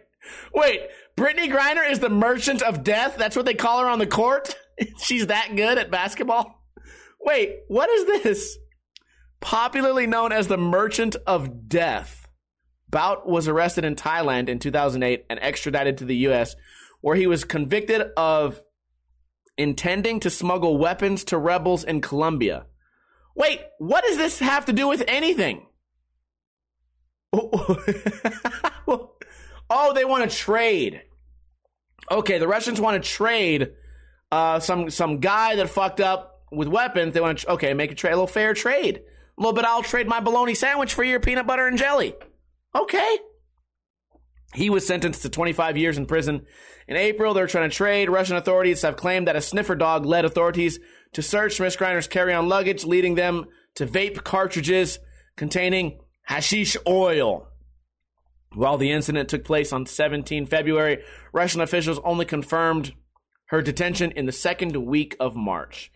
wait. 0.53 0.81
Brittney 1.17 1.51
Griner 1.51 1.89
is 1.89 1.99
the 1.99 2.09
Merchant 2.09 2.61
of 2.61 2.83
Death? 2.83 3.17
That's 3.17 3.35
what 3.35 3.45
they 3.45 3.55
call 3.55 3.79
her 3.79 3.89
on 3.89 3.97
the 3.97 4.05
court? 4.05 4.55
She's 4.99 5.27
that 5.27 5.55
good 5.55 5.79
at 5.79 5.89
basketball? 5.89 6.63
Wait, 7.19 7.61
what 7.67 7.89
is 7.89 8.05
this? 8.05 8.57
Popularly 9.41 10.05
known 10.05 10.31
as 10.31 10.47
the 10.47 10.57
Merchant 10.57 11.15
of 11.25 11.67
Death. 11.67 12.27
Bout 12.89 13.27
was 13.27 13.47
arrested 13.47 13.83
in 13.83 13.95
Thailand 13.95 14.47
in 14.47 14.59
2008 14.59 15.25
and 15.29 15.39
extradited 15.41 15.97
to 15.97 16.05
the 16.05 16.15
U.S., 16.17 16.55
where 17.01 17.15
he 17.15 17.25
was 17.27 17.43
convicted 17.43 18.03
of 18.15 18.61
intending 19.57 20.19
to 20.19 20.29
smuggle 20.29 20.77
weapons 20.77 21.23
to 21.25 21.37
rebels 21.37 21.83
in 21.83 21.99
Colombia. 22.01 22.67
Wait, 23.35 23.61
what 23.79 24.03
does 24.03 24.17
this 24.17 24.39
have 24.39 24.65
to 24.65 24.73
do 24.73 24.87
with 24.87 25.03
anything? 25.07 25.65
oh, 27.33 29.09
they 29.93 30.05
want 30.05 30.29
to 30.29 30.37
trade. 30.37 31.01
Okay, 32.09 32.37
the 32.37 32.47
Russians 32.47 32.79
want 32.79 33.01
to 33.01 33.09
trade 33.09 33.71
uh, 34.31 34.59
some 34.59 34.89
some 34.89 35.19
guy 35.19 35.55
that 35.55 35.69
fucked 35.69 35.99
up 35.99 36.41
with 36.51 36.67
weapons. 36.67 37.13
They 37.13 37.21
want 37.21 37.39
to 37.39 37.51
okay 37.53 37.73
make 37.73 37.91
a 37.91 37.95
trade, 37.95 38.11
a 38.11 38.15
little 38.15 38.27
fair 38.27 38.53
trade. 38.53 39.01
A 39.37 39.41
little 39.41 39.53
bit. 39.53 39.65
I'll 39.65 39.83
trade 39.83 40.07
my 40.07 40.19
bologna 40.19 40.55
sandwich 40.55 40.93
for 40.93 41.03
your 41.03 41.19
peanut 41.19 41.45
butter 41.45 41.67
and 41.67 41.77
jelly. 41.77 42.15
Okay. 42.73 43.17
He 44.53 44.69
was 44.69 44.87
sentenced 44.87 45.21
to 45.23 45.29
25 45.29 45.77
years 45.77 45.97
in 45.97 46.05
prison. 46.05 46.45
In 46.87 46.95
April, 46.95 47.33
they're 47.33 47.47
trying 47.47 47.69
to 47.69 47.75
trade. 47.75 48.09
Russian 48.09 48.37
authorities 48.37 48.81
have 48.81 48.95
claimed 48.95 49.27
that 49.27 49.35
a 49.35 49.41
sniffer 49.41 49.75
dog 49.75 50.05
led 50.05 50.25
authorities 50.25 50.79
to 51.13 51.21
search 51.21 51.59
Miss 51.59 51.75
Griner's 51.75 52.07
carry-on 52.07 52.47
luggage, 52.47 52.85
leading 52.85 53.15
them 53.15 53.45
to 53.75 53.85
vape 53.85 54.23
cartridges 54.23 54.99
containing 55.35 55.99
hashish 56.23 56.77
oil. 56.87 57.47
While 58.53 58.77
the 58.77 58.91
incident 58.91 59.29
took 59.29 59.43
place 59.43 59.73
on 59.73 59.85
17 59.85 60.45
February, 60.45 61.03
Russian 61.33 61.61
officials 61.61 61.99
only 62.03 62.25
confirmed 62.25 62.93
her 63.47 63.61
detention 63.61 64.11
in 64.11 64.25
the 64.25 64.31
second 64.31 64.75
week 64.75 65.15
of 65.19 65.35
March. 65.35 65.91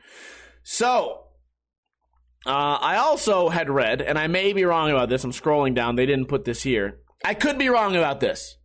So, 0.63 1.23
uh, 2.45 2.77
I 2.81 2.97
also 2.97 3.49
had 3.49 3.69
read, 3.69 4.01
and 4.01 4.17
I 4.17 4.27
may 4.27 4.53
be 4.53 4.65
wrong 4.65 4.89
about 4.89 5.09
this. 5.09 5.23
I'm 5.23 5.31
scrolling 5.31 5.75
down. 5.75 5.95
They 5.95 6.05
didn't 6.05 6.27
put 6.27 6.45
this 6.45 6.63
here. 6.63 6.99
I 7.23 7.33
could 7.33 7.57
be 7.57 7.69
wrong 7.69 7.95
about 7.95 8.19
this. 8.19 8.57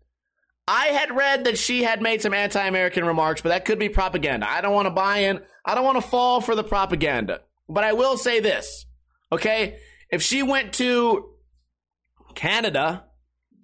I 0.68 0.86
had 0.86 1.14
read 1.14 1.44
that 1.44 1.58
she 1.58 1.84
had 1.84 2.02
made 2.02 2.22
some 2.22 2.34
anti 2.34 2.64
American 2.64 3.04
remarks, 3.04 3.40
but 3.40 3.50
that 3.50 3.64
could 3.64 3.78
be 3.78 3.88
propaganda. 3.88 4.50
I 4.50 4.60
don't 4.60 4.74
want 4.74 4.86
to 4.86 4.90
buy 4.90 5.18
in. 5.18 5.40
I 5.64 5.74
don't 5.74 5.84
want 5.84 6.00
to 6.00 6.08
fall 6.08 6.40
for 6.40 6.54
the 6.54 6.64
propaganda. 6.64 7.42
But 7.68 7.84
I 7.84 7.92
will 7.92 8.16
say 8.16 8.40
this, 8.40 8.86
okay? 9.30 9.78
If 10.10 10.22
she 10.22 10.42
went 10.42 10.72
to 10.74 11.30
Canada 12.34 13.04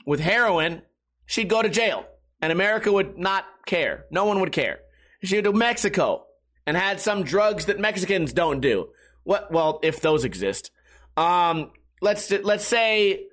with 0.06 0.20
heroin, 0.20 0.82
she'd 1.26 1.48
go 1.48 1.62
to 1.62 1.68
jail, 1.68 2.06
and 2.40 2.52
America 2.52 2.92
would 2.92 3.18
not 3.18 3.44
care. 3.66 4.06
No 4.10 4.24
one 4.24 4.40
would 4.40 4.52
care. 4.52 4.80
She 5.22 5.36
would 5.36 5.44
go 5.44 5.52
to 5.52 5.58
Mexico 5.58 6.26
and 6.66 6.76
had 6.76 7.00
some 7.00 7.22
drugs 7.22 7.66
that 7.66 7.78
Mexicans 7.78 8.32
don't 8.32 8.60
do. 8.60 8.88
What? 9.24 9.52
Well, 9.52 9.80
if 9.82 10.00
those 10.00 10.24
exist. 10.24 10.70
Um, 11.16 11.70
let's 12.00 12.30
let's 12.30 12.66
say 12.66 13.26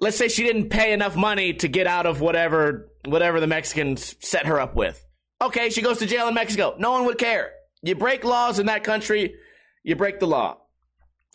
let's 0.00 0.16
say 0.16 0.28
she 0.28 0.42
didn't 0.42 0.70
pay 0.70 0.92
enough 0.92 1.16
money 1.16 1.54
to 1.54 1.68
get 1.68 1.86
out 1.86 2.06
of 2.06 2.20
whatever 2.20 2.88
whatever 3.06 3.40
the 3.40 3.46
Mexicans 3.46 4.16
set 4.20 4.46
her 4.46 4.60
up 4.60 4.74
with. 4.74 5.04
Okay, 5.40 5.70
she 5.70 5.82
goes 5.82 5.98
to 5.98 6.06
jail 6.06 6.28
in 6.28 6.34
Mexico. 6.34 6.74
No 6.78 6.92
one 6.92 7.06
would 7.06 7.18
care. 7.18 7.52
You 7.82 7.94
break 7.94 8.24
laws 8.24 8.58
in 8.58 8.66
that 8.66 8.84
country, 8.84 9.36
you 9.82 9.96
break 9.96 10.20
the 10.20 10.26
law. 10.26 10.58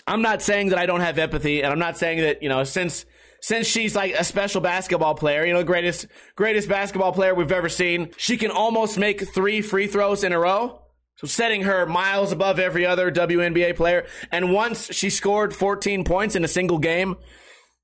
I'm 0.06 0.22
not 0.22 0.44
saying 0.44 0.70
that 0.70 0.78
I 0.78 0.86
don't 0.86 1.02
have 1.02 1.18
empathy, 1.18 1.64
and 1.64 1.72
I'm 1.72 1.80
not 1.80 1.98
saying 1.98 2.20
that 2.20 2.44
you 2.44 2.50
know 2.50 2.64
since 2.64 3.06
since 3.46 3.68
she's 3.68 3.96
like 3.96 4.12
a 4.16 4.24
special 4.24 4.60
basketball 4.60 5.14
player, 5.14 5.46
you 5.46 5.54
know, 5.54 5.64
greatest 5.64 6.08
greatest 6.36 6.68
basketball 6.68 7.12
player 7.12 7.36
we've 7.36 7.52
ever 7.52 7.70
seen, 7.70 8.10
she 8.18 8.38
can 8.38 8.50
almost 8.50 8.98
make 8.98 9.22
three 9.36 9.62
free 9.62 9.86
throws 9.86 10.24
in 10.24 10.34
a 10.34 10.40
row. 10.40 10.82
So 11.18 11.28
setting 11.28 11.62
her 11.62 11.86
miles 11.86 12.32
above 12.32 12.58
every 12.58 12.88
other 12.88 13.12
WNBA 13.12 13.76
player. 13.76 14.08
And 14.32 14.52
once 14.52 14.92
she 14.92 15.12
scored 15.12 15.54
14 15.54 16.04
points 16.06 16.36
in 16.36 16.44
a 16.44 16.48
single 16.48 16.80
game. 16.80 17.18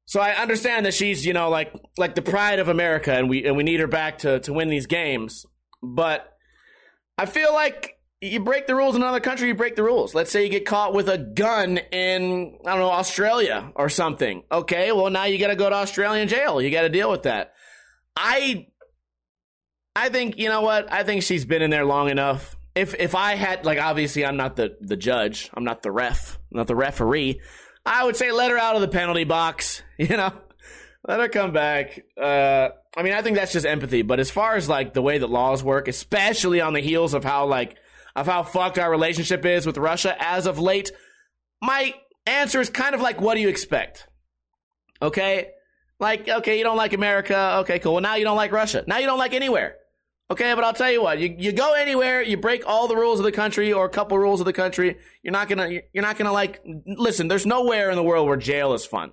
So 0.06 0.20
I 0.20 0.32
understand 0.32 0.88
that 0.88 0.96
she's, 0.96 1.28
you 1.28 1.34
know, 1.34 1.52
like 1.52 1.72
like 1.96 2.16
the 2.16 2.24
pride 2.24 2.58
of 2.58 2.68
America 2.68 3.14
and 3.14 3.30
we 3.30 3.46
and 3.46 3.56
we 3.56 3.62
need 3.62 3.82
her 3.82 3.88
back 3.88 4.18
to 4.20 4.40
to 4.40 4.54
win 4.54 4.70
these 4.70 4.88
games. 4.88 5.46
But 5.84 6.28
I 7.20 7.28
feel 7.28 7.54
like 7.54 8.00
you 8.22 8.40
break 8.40 8.68
the 8.68 8.76
rules 8.76 8.96
in 8.96 9.02
another 9.02 9.20
country, 9.20 9.48
you 9.48 9.56
break 9.56 9.76
the 9.76 9.84
rules. 9.84 10.14
Let's 10.14 10.32
say 10.32 10.44
you 10.44 10.50
get 10.50 10.66
caught 10.66 10.94
with 10.94 11.10
a 11.10 11.18
gun 11.18 11.78
in, 11.78 12.56
I 12.66 12.70
don't 12.72 12.80
know, 12.80 12.92
Australia 12.92 13.72
or 13.76 13.90
something. 13.90 14.44
Okay, 14.52 14.92
well, 14.92 15.10
now 15.10 15.26
you 15.26 15.40
got 15.40 15.48
to 15.48 15.56
go 15.56 15.70
to 15.70 15.76
Australian 15.76 16.28
jail. 16.28 16.62
You 16.62 16.70
got 16.70 16.84
to 16.84 16.90
deal 16.90 17.10
with 17.10 17.24
that. 17.24 17.54
I, 18.16 18.68
I 19.96 20.10
think, 20.10 20.38
you 20.38 20.50
know 20.50 20.62
what? 20.62 20.92
I 20.94 21.04
think 21.04 21.24
she's 21.24 21.46
been 21.46 21.64
in 21.64 21.72
there 21.72 21.86
long 21.86 22.10
enough. 22.10 22.56
If, 22.76 22.94
if 23.00 23.16
I 23.16 23.36
had, 23.36 23.66
like, 23.66 23.80
obviously 23.80 24.24
I'm 24.24 24.38
not 24.38 24.56
the, 24.56 24.78
the 24.80 24.96
judge, 24.96 25.50
I'm 25.56 25.64
not 25.64 25.82
the 25.82 25.92
ref, 25.92 26.38
I'm 26.52 26.58
not 26.58 26.68
the 26.68 26.76
referee. 26.76 27.42
I 27.86 28.06
would 28.06 28.16
say 28.16 28.32
let 28.32 28.52
her 28.52 28.58
out 28.58 28.76
of 28.76 28.82
the 28.82 28.88
penalty 28.88 29.24
box, 29.24 29.82
you 29.98 30.16
know? 30.16 30.32
Let 31.08 31.20
her 31.20 31.28
come 31.28 31.52
back. 31.52 32.00
Uh, 32.16 32.70
I 32.96 33.02
mean, 33.02 33.14
I 33.14 33.24
think 33.24 33.36
that's 33.36 33.52
just 33.52 33.66
empathy. 33.66 34.04
But 34.04 34.20
as 34.20 34.30
far 34.30 34.56
as 34.56 34.70
like 34.70 34.94
the 34.94 35.02
way 35.02 35.18
that 35.18 35.28
laws 35.28 35.64
work, 35.64 35.88
especially 35.88 36.62
on 36.62 36.74
the 36.74 36.80
heels 36.80 37.16
of 37.16 37.24
how 37.24 37.48
like 37.48 37.78
of 38.16 38.26
how 38.28 38.44
fucked 38.44 38.80
our 38.80 38.90
relationship 38.90 39.46
is 39.46 39.66
with 39.66 39.78
Russia 39.78 40.16
as 40.20 40.46
of 40.46 40.60
late, 40.60 40.92
my 41.62 41.94
answer 42.26 42.60
is 42.60 42.70
kind 42.70 42.96
of 42.96 43.02
like, 43.02 43.22
what 43.22 43.36
do 43.36 43.42
you 43.42 43.50
expect? 43.50 44.08
Okay? 45.02 45.50
Like, 46.00 46.28
okay, 46.28 46.58
you 46.58 46.64
don't 46.64 46.78
like 46.78 46.94
America. 46.94 47.58
Okay, 47.60 47.80
cool. 47.80 47.94
Well, 47.94 48.02
now 48.02 48.16
you 48.16 48.24
don't 48.24 48.38
like 48.38 48.52
Russia. 48.52 48.84
Now 48.88 48.98
you 48.98 49.06
don't 49.06 49.20
like 49.20 49.34
anywhere. 49.34 49.76
Okay, 50.32 50.54
but 50.56 50.64
I'll 50.64 50.74
tell 50.74 50.90
you 50.90 51.04
what, 51.04 51.20
you, 51.20 51.36
you 51.38 51.52
go 51.52 51.74
anywhere, 51.74 52.22
you 52.22 52.38
break 52.38 52.66
all 52.66 52.88
the 52.88 52.96
rules 52.96 53.20
of 53.20 53.26
the 53.26 53.34
country 53.34 53.74
or 53.74 53.84
a 53.84 53.90
couple 53.90 54.18
rules 54.18 54.40
of 54.40 54.46
the 54.46 54.54
country, 54.54 54.98
you're 55.22 55.34
not 55.34 55.50
gonna, 55.50 55.82
you're 55.92 56.02
not 56.02 56.18
gonna 56.18 56.32
like, 56.32 56.64
listen, 56.86 57.28
there's 57.28 57.46
nowhere 57.46 57.90
in 57.90 57.98
the 57.98 58.04
world 58.04 58.30
where 58.30 58.38
jail 58.38 58.74
is 58.74 58.86
fun. 58.86 59.12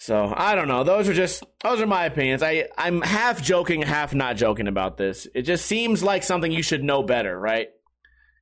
So 0.00 0.32
I 0.34 0.54
don't 0.54 0.66
know. 0.66 0.82
Those 0.82 1.10
are 1.10 1.14
just 1.14 1.44
those 1.62 1.82
are 1.82 1.86
my 1.86 2.06
opinions. 2.06 2.42
I 2.42 2.68
I'm 2.78 3.02
half 3.02 3.42
joking, 3.42 3.82
half 3.82 4.14
not 4.14 4.36
joking 4.36 4.66
about 4.66 4.96
this. 4.96 5.28
It 5.34 5.42
just 5.42 5.66
seems 5.66 6.02
like 6.02 6.22
something 6.22 6.50
you 6.50 6.62
should 6.62 6.82
know 6.82 7.02
better, 7.02 7.38
right? 7.38 7.68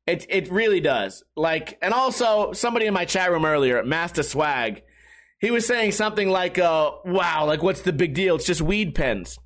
It 0.07 0.25
it 0.29 0.53
really 0.53 0.79
does. 0.79 1.25
Like, 1.37 1.77
and 1.83 1.93
also 1.93 2.53
somebody 2.53 2.87
in 2.87 2.95
my 2.95 3.05
chat 3.05 3.33
room 3.33 3.45
earlier, 3.45 3.83
Master 3.83 4.23
Swag, 4.23 4.85
he 5.41 5.51
was 5.51 5.67
saying 5.67 5.93
something 5.93 6.29
like, 6.31 6.61
uh, 6.61 6.93
"Wow, 7.05 7.47
like 7.47 7.61
what's 7.61 7.83
the 7.83 7.93
big 7.93 8.15
deal? 8.15 8.37
It's 8.37 8.47
just 8.47 8.63
weed 8.63 8.95
pens." 8.95 9.37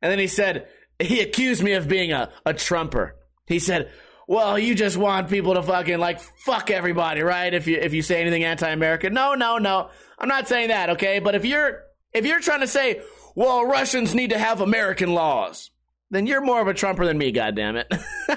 And 0.00 0.12
then 0.12 0.20
he 0.20 0.28
said 0.28 0.68
he 1.00 1.18
accused 1.18 1.64
me 1.64 1.72
of 1.72 1.88
being 1.88 2.12
a 2.12 2.30
a 2.46 2.54
trumper. 2.54 3.16
He 3.48 3.58
said, 3.58 3.90
"Well, 4.28 4.56
you 4.56 4.76
just 4.76 4.96
want 4.96 5.28
people 5.28 5.54
to 5.54 5.62
fucking 5.64 5.98
like 5.98 6.20
fuck 6.20 6.70
everybody, 6.70 7.22
right? 7.22 7.52
If 7.52 7.66
you 7.66 7.78
if 7.78 7.92
you 7.92 8.02
say 8.02 8.20
anything 8.20 8.44
anti-American." 8.44 9.12
No, 9.12 9.34
no, 9.34 9.58
no. 9.58 9.90
I'm 10.18 10.28
not 10.28 10.46
saying 10.46 10.68
that, 10.68 10.90
okay? 10.90 11.18
But 11.18 11.34
if 11.34 11.44
you're 11.44 11.82
if 12.12 12.24
you're 12.24 12.40
trying 12.40 12.60
to 12.60 12.66
say, 12.68 13.00
well, 13.34 13.64
Russians 13.64 14.14
need 14.14 14.30
to 14.30 14.38
have 14.38 14.60
American 14.60 15.12
laws, 15.14 15.70
then 16.10 16.26
you're 16.26 16.40
more 16.40 16.60
of 16.60 16.68
a 16.68 16.74
Trumper 16.74 17.04
than 17.04 17.18
me, 17.18 17.32
goddammit. 17.32 17.84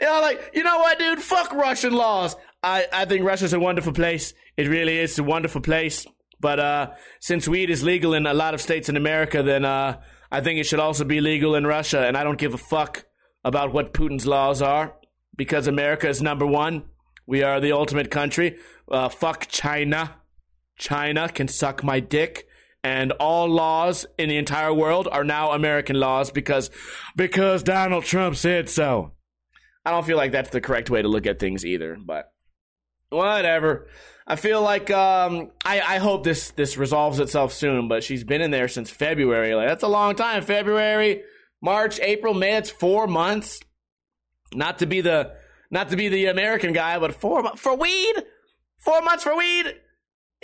you 0.00 0.06
know, 0.06 0.20
like, 0.20 0.50
you 0.54 0.62
know 0.62 0.78
what, 0.78 0.98
dude? 0.98 1.20
Fuck 1.20 1.52
Russian 1.52 1.92
laws. 1.92 2.36
I, 2.62 2.86
I 2.92 3.04
think 3.06 3.24
Russia's 3.24 3.52
a 3.52 3.60
wonderful 3.60 3.92
place. 3.92 4.34
It 4.56 4.68
really 4.68 4.98
is 4.98 5.18
a 5.18 5.24
wonderful 5.24 5.62
place. 5.62 6.06
But 6.38 6.60
uh, 6.60 6.90
since 7.20 7.48
weed 7.48 7.70
is 7.70 7.82
legal 7.82 8.14
in 8.14 8.26
a 8.26 8.34
lot 8.34 8.54
of 8.54 8.60
states 8.60 8.88
in 8.88 8.96
America, 8.96 9.42
then 9.42 9.64
uh, 9.64 10.00
I 10.30 10.40
think 10.40 10.60
it 10.60 10.64
should 10.64 10.80
also 10.80 11.04
be 11.04 11.20
legal 11.20 11.54
in 11.54 11.66
Russia. 11.66 12.06
And 12.06 12.16
I 12.16 12.24
don't 12.24 12.38
give 12.38 12.54
a 12.54 12.58
fuck 12.58 13.04
about 13.44 13.72
what 13.72 13.94
Putin's 13.94 14.26
laws 14.26 14.60
are 14.62 14.94
because 15.40 15.66
America 15.66 16.06
is 16.06 16.20
number 16.20 16.44
one. 16.44 16.82
We 17.26 17.42
are 17.42 17.60
the 17.60 17.72
ultimate 17.72 18.10
country. 18.10 18.58
Uh, 18.90 19.08
fuck 19.08 19.46
China. 19.48 20.16
China 20.76 21.30
can 21.30 21.48
suck 21.48 21.82
my 21.82 21.98
dick 21.98 22.46
and 22.84 23.12
all 23.12 23.48
laws 23.48 24.04
in 24.18 24.28
the 24.28 24.36
entire 24.36 24.74
world 24.74 25.08
are 25.10 25.24
now 25.24 25.52
American 25.52 25.98
laws 25.98 26.30
because 26.30 26.70
because 27.16 27.62
Donald 27.62 28.04
Trump 28.04 28.36
said 28.36 28.68
so. 28.68 29.12
I 29.82 29.92
don't 29.92 30.04
feel 30.04 30.18
like 30.18 30.30
that's 30.30 30.50
the 30.50 30.60
correct 30.60 30.90
way 30.90 31.00
to 31.00 31.08
look 31.08 31.26
at 31.26 31.38
things 31.38 31.64
either, 31.64 31.96
but 31.98 32.30
whatever. 33.08 33.88
I 34.26 34.36
feel 34.36 34.60
like 34.60 34.90
um, 34.90 35.52
I, 35.64 35.80
I 35.80 35.98
hope 36.00 36.22
this 36.22 36.50
this 36.50 36.76
resolves 36.76 37.18
itself 37.18 37.54
soon, 37.54 37.88
but 37.88 38.04
she's 38.04 38.24
been 38.24 38.42
in 38.42 38.50
there 38.50 38.68
since 38.68 38.90
February. 38.90 39.54
Like 39.54 39.68
that's 39.68 39.84
a 39.84 39.88
long 39.88 40.16
time. 40.16 40.42
February, 40.42 41.22
March, 41.62 41.98
April, 42.00 42.34
May. 42.34 42.58
It's 42.58 42.68
four 42.68 43.06
months. 43.06 43.60
Not 44.54 44.78
to 44.80 44.86
be 44.86 45.00
the 45.00 45.32
not 45.70 45.88
to 45.90 45.96
be 45.96 46.08
the 46.08 46.26
American 46.26 46.72
guy, 46.72 46.98
but 46.98 47.14
four 47.14 47.56
for 47.56 47.76
weed. 47.76 48.14
Four 48.78 49.02
months 49.02 49.22
for 49.24 49.36
weed. 49.36 49.66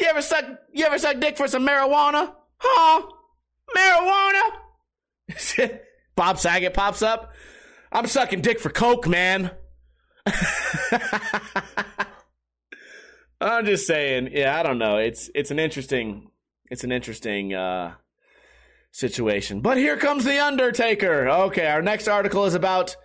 You 0.01 0.07
ever 0.07 0.23
suck 0.23 0.45
you 0.73 0.85
ever 0.85 0.99
suck 0.99 1.19
dick 1.21 1.37
for 1.37 1.49
some 1.49 1.67
marijuana? 1.67 2.33
Huh? 2.59 3.03
Marijuana? 3.77 5.81
Bob 6.17 6.39
Saget 6.39 6.75
pops 6.75 7.03
up. 7.03 7.35
I'm 7.93 8.07
sucking 8.07 8.43
dick 8.43 8.61
for 8.61 8.71
coke, 8.71 9.09
man. 9.09 9.51
I'm 13.41 13.67
just 13.67 13.87
saying, 13.87 14.31
yeah, 14.33 14.59
I 14.59 14.63
don't 14.63 14.79
know. 14.79 14.97
It's 14.99 15.31
it's 15.35 15.51
an 15.51 15.59
interesting 15.59 16.31
it's 16.71 16.85
an 16.85 16.93
interesting 16.93 17.55
uh 17.55 17.95
situation. 18.93 19.61
But 19.61 19.77
here 19.77 19.97
comes 19.97 20.25
the 20.25 20.43
Undertaker. 20.43 21.29
Okay, 21.29 21.67
our 21.67 21.83
next 21.83 22.09
article 22.09 22.45
is 22.45 22.55
about 22.55 22.97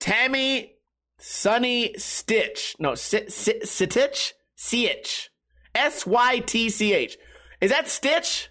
Tammy 0.00 0.74
Sunny 1.18 1.94
Stitch. 1.98 2.76
No, 2.78 2.92
Sitich? 2.92 4.32
Siich. 4.56 5.28
S 5.74 6.06
Y 6.06 6.38
T 6.40 6.68
C 6.70 6.92
H. 6.92 7.16
Is 7.60 7.70
that 7.70 7.88
Stitch? 7.88 8.50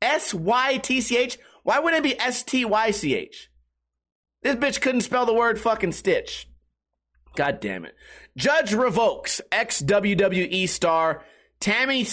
S 0.00 0.34
Y 0.34 0.78
T 0.78 1.00
C 1.00 1.16
H? 1.16 1.38
Why 1.62 1.78
wouldn't 1.78 2.04
it 2.04 2.08
be 2.08 2.20
S 2.20 2.42
T 2.42 2.64
Y 2.64 2.90
C 2.90 3.14
H? 3.14 3.50
This 4.42 4.56
bitch 4.56 4.80
couldn't 4.80 5.02
spell 5.02 5.26
the 5.26 5.34
word 5.34 5.60
fucking 5.60 5.92
Stitch. 5.92 6.48
God 7.36 7.60
damn 7.60 7.84
it. 7.84 7.94
Judge 8.36 8.72
revokes 8.72 9.40
ex 9.50 9.80
WWE 9.82 10.68
star 10.68 11.24
Tammy 11.60 12.04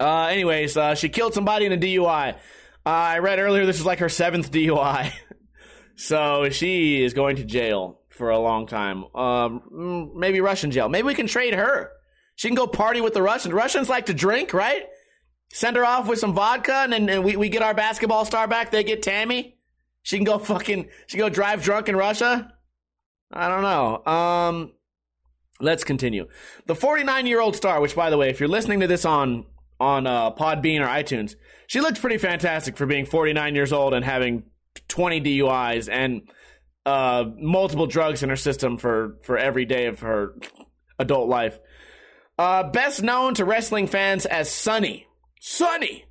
Uh, 0.00 0.26
anyways, 0.26 0.76
uh, 0.76 0.94
she 0.94 1.10
killed 1.10 1.34
somebody 1.34 1.66
in 1.66 1.72
a 1.72 1.76
DUI. 1.76 2.34
Uh, 2.34 2.88
I 2.88 3.18
read 3.18 3.38
earlier 3.38 3.66
this 3.66 3.78
is 3.78 3.84
like 3.84 3.98
her 3.98 4.08
seventh 4.08 4.50
DUI. 4.52 5.12
so 5.96 6.48
she 6.48 7.04
is 7.04 7.12
going 7.12 7.36
to 7.36 7.44
jail 7.44 8.00
for 8.08 8.30
a 8.30 8.38
long 8.38 8.66
time. 8.66 9.04
Um, 9.14 9.62
mm, 9.72 10.14
maybe 10.14 10.40
Russian 10.40 10.70
jail. 10.70 10.88
Maybe 10.88 11.06
we 11.06 11.14
can 11.14 11.26
trade 11.26 11.54
her. 11.54 11.90
She 12.36 12.48
can 12.48 12.54
go 12.54 12.66
party 12.66 13.02
with 13.02 13.12
the 13.12 13.22
Russians. 13.22 13.52
Russians 13.52 13.90
like 13.90 14.06
to 14.06 14.14
drink, 14.14 14.54
right? 14.54 14.84
Send 15.52 15.76
her 15.76 15.84
off 15.84 16.08
with 16.08 16.18
some 16.18 16.32
vodka, 16.32 16.74
and 16.74 16.92
then 16.92 17.08
and 17.10 17.24
we, 17.24 17.36
we 17.36 17.48
get 17.48 17.62
our 17.62 17.74
basketball 17.74 18.24
star 18.24 18.48
back. 18.48 18.70
They 18.70 18.84
get 18.84 19.02
Tammy. 19.02 19.58
She 20.02 20.16
can 20.16 20.24
go 20.24 20.38
fucking. 20.38 20.88
She 21.06 21.18
can 21.18 21.26
go 21.26 21.28
drive 21.28 21.62
drunk 21.62 21.88
in 21.90 21.96
Russia. 21.96 22.54
I 23.32 23.48
don't 23.48 23.62
know. 23.62 24.12
Um, 24.12 24.72
let's 25.60 25.84
continue. 25.84 26.28
The 26.66 26.74
49 26.74 27.26
year 27.26 27.40
old 27.40 27.56
star, 27.56 27.80
which 27.80 27.94
by 27.94 28.10
the 28.10 28.16
way, 28.16 28.30
if 28.30 28.40
you're 28.40 28.48
listening 28.48 28.80
to 28.80 28.86
this 28.86 29.04
on 29.04 29.44
on 29.80 30.06
uh, 30.06 30.30
Podbean 30.32 30.80
or 30.80 30.86
iTunes, 30.86 31.34
she 31.66 31.80
looks 31.80 31.98
pretty 31.98 32.18
fantastic 32.18 32.76
for 32.76 32.86
being 32.86 33.06
49 33.06 33.54
years 33.54 33.72
old 33.72 33.94
and 33.94 34.04
having 34.04 34.44
20 34.88 35.20
DUIs 35.20 35.88
and 35.90 36.22
uh, 36.86 37.24
multiple 37.38 37.86
drugs 37.86 38.22
in 38.22 38.28
her 38.28 38.36
system 38.36 38.76
for 38.76 39.18
for 39.22 39.36
every 39.36 39.64
day 39.64 39.86
of 39.86 40.00
her 40.00 40.34
adult 40.98 41.28
life. 41.28 41.58
Uh, 42.38 42.64
best 42.64 43.02
known 43.02 43.34
to 43.34 43.44
wrestling 43.44 43.86
fans 43.86 44.26
as 44.26 44.50
Sunny. 44.50 45.06
Sunny 45.40 46.06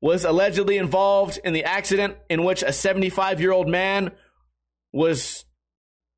was 0.00 0.24
allegedly 0.24 0.76
involved 0.76 1.38
in 1.44 1.52
the 1.52 1.64
accident 1.64 2.16
in 2.28 2.44
which 2.44 2.62
a 2.62 2.72
75 2.72 3.40
year 3.40 3.52
old 3.52 3.68
man 3.68 4.12
was. 4.92 5.44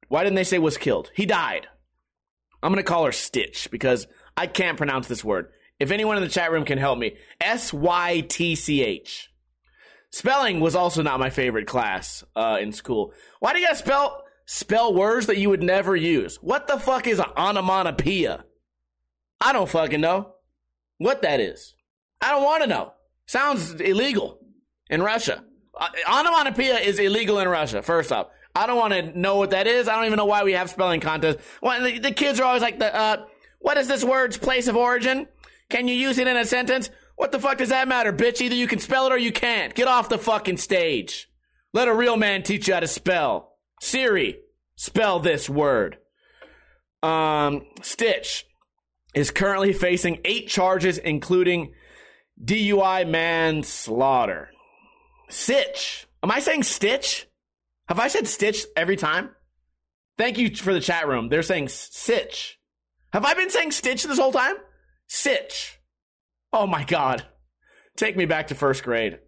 Why 0.08 0.22
didn't 0.22 0.36
they 0.36 0.44
say 0.44 0.58
was 0.58 0.76
killed? 0.76 1.10
He 1.14 1.26
died. 1.26 1.66
I'm 2.62 2.72
going 2.72 2.82
to 2.82 2.88
call 2.88 3.04
her 3.04 3.12
Stitch 3.12 3.70
because 3.70 4.06
I 4.36 4.46
can't 4.46 4.76
pronounce 4.78 5.06
this 5.06 5.24
word. 5.24 5.48
If 5.84 5.90
anyone 5.90 6.16
in 6.16 6.22
the 6.22 6.30
chat 6.30 6.50
room 6.50 6.64
can 6.64 6.78
help 6.78 6.98
me, 6.98 7.16
S 7.42 7.70
Y 7.70 8.24
T 8.26 8.54
C 8.54 8.82
H. 8.82 9.30
Spelling 10.10 10.58
was 10.60 10.74
also 10.74 11.02
not 11.02 11.20
my 11.20 11.28
favorite 11.28 11.66
class 11.66 12.24
uh, 12.34 12.56
in 12.58 12.72
school. 12.72 13.12
Why 13.40 13.52
do 13.52 13.58
you 13.58 13.66
gotta 13.66 13.76
spell 13.76 14.24
spell 14.46 14.94
words 14.94 15.26
that 15.26 15.36
you 15.36 15.50
would 15.50 15.62
never 15.62 15.94
use? 15.94 16.36
What 16.36 16.68
the 16.68 16.78
fuck 16.78 17.06
is 17.06 17.18
an 17.18 17.30
onomatopoeia? 17.36 18.46
I 19.42 19.52
don't 19.52 19.68
fucking 19.68 20.00
know 20.00 20.32
what 20.96 21.20
that 21.20 21.38
is. 21.38 21.74
I 22.22 22.30
don't 22.30 22.44
want 22.44 22.62
to 22.62 22.68
know. 22.68 22.94
Sounds 23.26 23.74
illegal 23.74 24.38
in 24.88 25.02
Russia. 25.02 25.44
uh, 25.78 25.88
onomatopoeia 26.08 26.78
is 26.78 26.98
illegal 26.98 27.38
in 27.40 27.48
Russia. 27.48 27.82
First 27.82 28.12
off, 28.12 28.28
I 28.54 28.66
don't 28.66 28.78
want 28.78 28.94
to 28.94 29.18
know 29.18 29.36
what 29.36 29.50
that 29.50 29.66
is. 29.66 29.88
I 29.88 29.96
don't 29.96 30.06
even 30.06 30.16
know 30.16 30.24
why 30.24 30.44
we 30.44 30.52
have 30.52 30.70
spelling 30.70 31.00
contests. 31.00 31.42
Well, 31.60 31.82
the, 31.82 31.98
the 31.98 32.12
kids 32.12 32.40
are 32.40 32.44
always 32.44 32.62
like, 32.62 32.78
the, 32.78 32.94
uh, 32.94 33.26
what 33.58 33.76
is 33.76 33.88
this 33.88 34.04
word's 34.04 34.38
place 34.38 34.68
of 34.68 34.76
origin? 34.76 35.26
Can 35.70 35.88
you 35.88 35.94
use 35.94 36.18
it 36.18 36.26
in 36.26 36.36
a 36.36 36.44
sentence? 36.44 36.90
What 37.16 37.32
the 37.32 37.38
fuck 37.38 37.58
does 37.58 37.68
that 37.68 37.88
matter, 37.88 38.12
bitch? 38.12 38.40
Either 38.40 38.54
you 38.54 38.66
can 38.66 38.78
spell 38.78 39.06
it 39.06 39.12
or 39.12 39.18
you 39.18 39.32
can't. 39.32 39.74
Get 39.74 39.88
off 39.88 40.08
the 40.08 40.18
fucking 40.18 40.56
stage. 40.56 41.28
Let 41.72 41.88
a 41.88 41.94
real 41.94 42.16
man 42.16 42.42
teach 42.42 42.68
you 42.68 42.74
how 42.74 42.80
to 42.80 42.88
spell. 42.88 43.56
Siri, 43.80 44.38
spell 44.76 45.20
this 45.20 45.48
word. 45.48 45.98
Um, 47.02 47.62
Stitch 47.82 48.46
is 49.14 49.30
currently 49.30 49.72
facing 49.72 50.20
eight 50.24 50.48
charges, 50.48 50.98
including 50.98 51.74
DUI 52.42 53.08
manslaughter. 53.08 54.50
Sitch. 55.28 56.06
Am 56.22 56.30
I 56.30 56.40
saying 56.40 56.62
Stitch? 56.62 57.26
Have 57.88 58.00
I 58.00 58.08
said 58.08 58.26
Stitch 58.26 58.64
every 58.76 58.96
time? 58.96 59.30
Thank 60.16 60.38
you 60.38 60.54
for 60.54 60.72
the 60.72 60.80
chat 60.80 61.08
room. 61.08 61.28
They're 61.28 61.42
saying 61.42 61.68
Sitch. 61.68 62.58
Have 63.12 63.24
I 63.24 63.34
been 63.34 63.50
saying 63.50 63.72
Stitch 63.72 64.04
this 64.04 64.18
whole 64.18 64.32
time? 64.32 64.56
Sytch. 65.10 65.76
Oh 66.52 66.66
my 66.66 66.84
God. 66.84 67.24
Take 67.96 68.16
me 68.16 68.24
back 68.24 68.48
to 68.48 68.54
first 68.54 68.82
grade. 68.82 69.18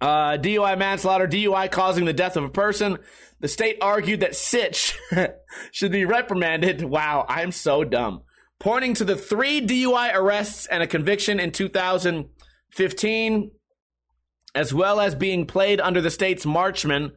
Uh, 0.00 0.36
DUI 0.36 0.76
manslaughter, 0.76 1.28
DUI 1.28 1.70
causing 1.70 2.04
the 2.06 2.12
death 2.12 2.36
of 2.36 2.42
a 2.42 2.48
person. 2.48 2.98
The 3.38 3.46
state 3.46 3.78
argued 3.80 4.20
that 4.20 4.34
Sitch 4.34 4.98
should 5.72 5.92
be 5.92 6.04
reprimanded. 6.04 6.82
Wow, 6.82 7.24
I'm 7.28 7.52
so 7.52 7.84
dumb. 7.84 8.22
Pointing 8.58 8.94
to 8.94 9.04
the 9.04 9.16
three 9.16 9.60
DUI 9.60 10.12
arrests 10.14 10.66
and 10.66 10.82
a 10.82 10.88
conviction 10.88 11.38
in 11.38 11.52
2015, 11.52 13.50
as 14.54 14.74
well 14.74 15.00
as 15.00 15.14
being 15.14 15.46
played 15.46 15.80
under 15.80 16.00
the 16.00 16.10
state's 16.10 16.44
marchman 16.44 17.12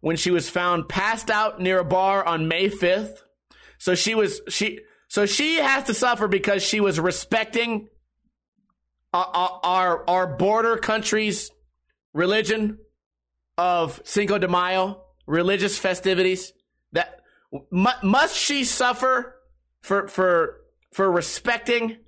when 0.00 0.16
she 0.16 0.30
was 0.30 0.50
found 0.50 0.90
passed 0.90 1.30
out 1.30 1.58
near 1.60 1.78
a 1.78 1.84
bar 1.84 2.24
on 2.24 2.48
May 2.48 2.68
5th. 2.68 3.18
So 3.78 3.94
she 3.94 4.14
was, 4.14 4.42
she, 4.48 4.80
so 5.08 5.26
she 5.26 5.56
has 5.56 5.84
to 5.84 5.94
suffer 5.94 6.28
because 6.28 6.62
she 6.62 6.80
was 6.80 6.98
respecting 6.98 7.88
our, 9.12 9.60
our, 9.62 10.08
our 10.08 10.26
border 10.36 10.76
country's 10.76 11.50
religion 12.12 12.78
of 13.56 14.00
Cinco 14.04 14.38
de 14.38 14.48
Mayo, 14.48 15.02
religious 15.26 15.78
festivities. 15.78 16.52
That 16.92 17.20
must 17.70 18.36
she 18.36 18.64
suffer 18.64 19.36
for 19.80 20.08
for 20.08 20.60
for 20.92 21.10
respecting 21.10 21.98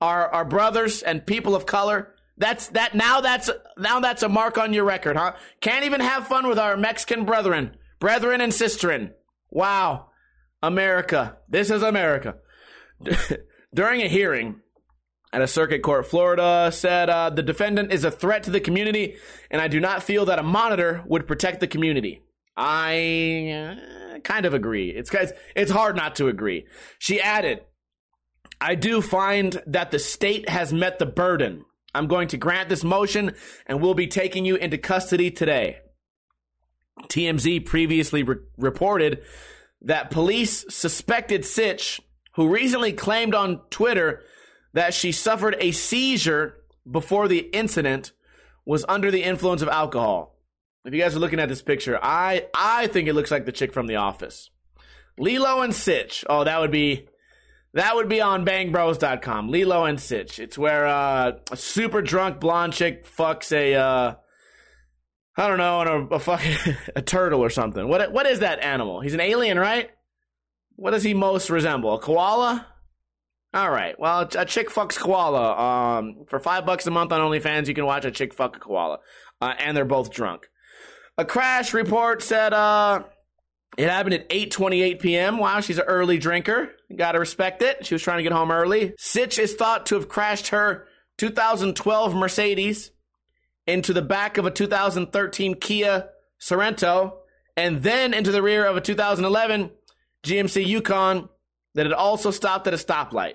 our 0.00 0.28
our 0.28 0.44
brothers 0.44 1.02
and 1.02 1.26
people 1.26 1.54
of 1.56 1.66
color? 1.66 2.14
That's 2.36 2.68
that 2.68 2.94
now 2.94 3.20
that's 3.20 3.50
now 3.78 4.00
that's 4.00 4.22
a 4.22 4.28
mark 4.28 4.58
on 4.58 4.72
your 4.72 4.84
record, 4.84 5.16
huh? 5.16 5.34
Can't 5.60 5.84
even 5.84 6.00
have 6.00 6.28
fun 6.28 6.48
with 6.48 6.58
our 6.58 6.76
Mexican 6.76 7.24
brethren, 7.24 7.76
brethren 8.00 8.40
and 8.40 8.52
sisterin. 8.52 9.12
Wow. 9.50 10.10
America. 10.66 11.36
This 11.48 11.70
is 11.70 11.82
America. 11.82 12.36
During 13.74 14.02
a 14.02 14.08
hearing, 14.08 14.60
at 15.32 15.42
a 15.42 15.46
circuit 15.46 15.82
court, 15.82 16.06
Florida 16.06 16.70
said 16.72 17.10
uh, 17.10 17.28
the 17.28 17.42
defendant 17.42 17.92
is 17.92 18.04
a 18.04 18.10
threat 18.10 18.44
to 18.44 18.50
the 18.50 18.60
community, 18.60 19.16
and 19.50 19.60
I 19.60 19.68
do 19.68 19.80
not 19.80 20.02
feel 20.02 20.26
that 20.26 20.38
a 20.38 20.44
monitor 20.44 21.02
would 21.06 21.26
protect 21.26 21.60
the 21.60 21.66
community. 21.66 22.22
I 22.56 23.76
uh, 24.14 24.18
kind 24.20 24.46
of 24.46 24.54
agree. 24.54 24.90
It's 24.90 25.10
it's 25.56 25.72
hard 25.72 25.96
not 25.96 26.14
to 26.16 26.28
agree. 26.28 26.66
She 27.00 27.20
added, 27.20 27.62
"I 28.60 28.76
do 28.76 29.02
find 29.02 29.60
that 29.66 29.90
the 29.90 29.98
state 29.98 30.48
has 30.48 30.72
met 30.72 30.98
the 30.98 31.06
burden. 31.06 31.64
I'm 31.94 32.06
going 32.06 32.28
to 32.28 32.36
grant 32.36 32.68
this 32.68 32.84
motion, 32.84 33.34
and 33.66 33.82
we'll 33.82 33.94
be 33.94 34.06
taking 34.06 34.44
you 34.44 34.54
into 34.54 34.78
custody 34.78 35.32
today." 35.32 35.78
TMZ 37.08 37.66
previously 37.66 38.22
re- 38.22 38.36
reported 38.56 39.22
that 39.84 40.10
police 40.10 40.64
suspected 40.68 41.42
Sytch, 41.42 42.00
who 42.34 42.48
recently 42.48 42.92
claimed 42.92 43.34
on 43.34 43.60
Twitter 43.70 44.22
that 44.72 44.94
she 44.94 45.12
suffered 45.12 45.56
a 45.60 45.70
seizure 45.70 46.56
before 46.90 47.28
the 47.28 47.38
incident 47.38 48.12
was 48.64 48.84
under 48.88 49.10
the 49.10 49.22
influence 49.22 49.62
of 49.62 49.68
alcohol. 49.68 50.36
If 50.84 50.92
you 50.92 51.00
guys 51.00 51.16
are 51.16 51.20
looking 51.20 51.40
at 51.40 51.48
this 51.48 51.62
picture, 51.62 51.98
I 52.02 52.46
I 52.54 52.88
think 52.88 53.08
it 53.08 53.14
looks 53.14 53.30
like 53.30 53.46
the 53.46 53.52
chick 53.52 53.72
from 53.72 53.86
The 53.86 53.96
Office. 53.96 54.50
Lilo 55.16 55.62
and 55.62 55.74
Sitch. 55.74 56.24
Oh, 56.28 56.44
that 56.44 56.60
would 56.60 56.70
be 56.70 57.08
that 57.72 57.94
would 57.96 58.08
be 58.08 58.20
on 58.20 58.44
bangbros.com. 58.44 59.48
Lilo 59.48 59.84
and 59.84 60.00
Sitch. 60.00 60.38
It's 60.38 60.58
where 60.58 60.86
uh, 60.86 61.32
a 61.50 61.56
super 61.56 62.02
drunk 62.02 62.40
blonde 62.40 62.72
chick 62.72 63.06
fucks 63.06 63.52
a 63.52 63.74
uh, 63.74 64.14
I 65.36 65.48
don't 65.48 65.58
know, 65.58 65.80
a, 65.80 66.14
a 66.14 66.18
fucking 66.18 66.76
a 66.96 67.02
turtle 67.02 67.40
or 67.40 67.50
something. 67.50 67.88
What 67.88 68.12
what 68.12 68.26
is 68.26 68.40
that 68.40 68.60
animal? 68.60 69.00
He's 69.00 69.14
an 69.14 69.20
alien, 69.20 69.58
right? 69.58 69.90
What 70.76 70.90
does 70.90 71.02
he 71.02 71.14
most 71.14 71.50
resemble? 71.50 71.94
A 71.94 71.98
koala? 71.98 72.66
All 73.52 73.70
right. 73.70 73.98
Well, 73.98 74.28
a 74.36 74.44
chick 74.44 74.68
fucks 74.68 74.98
koala. 74.98 75.56
Um, 75.56 76.24
for 76.26 76.40
five 76.40 76.66
bucks 76.66 76.86
a 76.88 76.90
month 76.90 77.12
on 77.12 77.20
OnlyFans, 77.20 77.68
you 77.68 77.74
can 77.74 77.86
watch 77.86 78.04
a 78.04 78.10
chick 78.10 78.34
fuck 78.34 78.56
a 78.56 78.58
koala, 78.58 78.98
uh, 79.40 79.54
and 79.58 79.76
they're 79.76 79.84
both 79.84 80.12
drunk. 80.12 80.48
A 81.16 81.24
crash 81.24 81.72
report 81.72 82.22
said 82.22 82.52
uh, 82.52 83.04
it 83.78 83.88
happened 83.88 84.14
at 84.14 84.28
8:28 84.28 85.00
p.m. 85.00 85.38
Wow, 85.38 85.60
she's 85.60 85.78
an 85.78 85.84
early 85.84 86.18
drinker. 86.18 86.72
Got 86.94 87.12
to 87.12 87.20
respect 87.20 87.62
it. 87.62 87.86
She 87.86 87.94
was 87.94 88.02
trying 88.02 88.18
to 88.18 88.22
get 88.24 88.32
home 88.32 88.50
early. 88.50 88.94
Sytch 89.00 89.38
is 89.38 89.54
thought 89.54 89.86
to 89.86 89.94
have 89.94 90.08
crashed 90.08 90.48
her 90.48 90.86
2012 91.18 92.14
Mercedes 92.14 92.90
into 93.66 93.92
the 93.92 94.02
back 94.02 94.38
of 94.38 94.46
a 94.46 94.50
2013 94.50 95.54
Kia 95.54 96.08
Sorento, 96.40 97.14
and 97.56 97.82
then 97.82 98.12
into 98.12 98.32
the 98.32 98.42
rear 98.42 98.66
of 98.66 98.76
a 98.76 98.80
2011 98.80 99.70
GMC 100.22 100.66
Yukon 100.66 101.28
that 101.74 101.86
had 101.86 101.92
also 101.92 102.30
stopped 102.30 102.66
at 102.66 102.74
a 102.74 102.78
stoplight. 102.78 103.34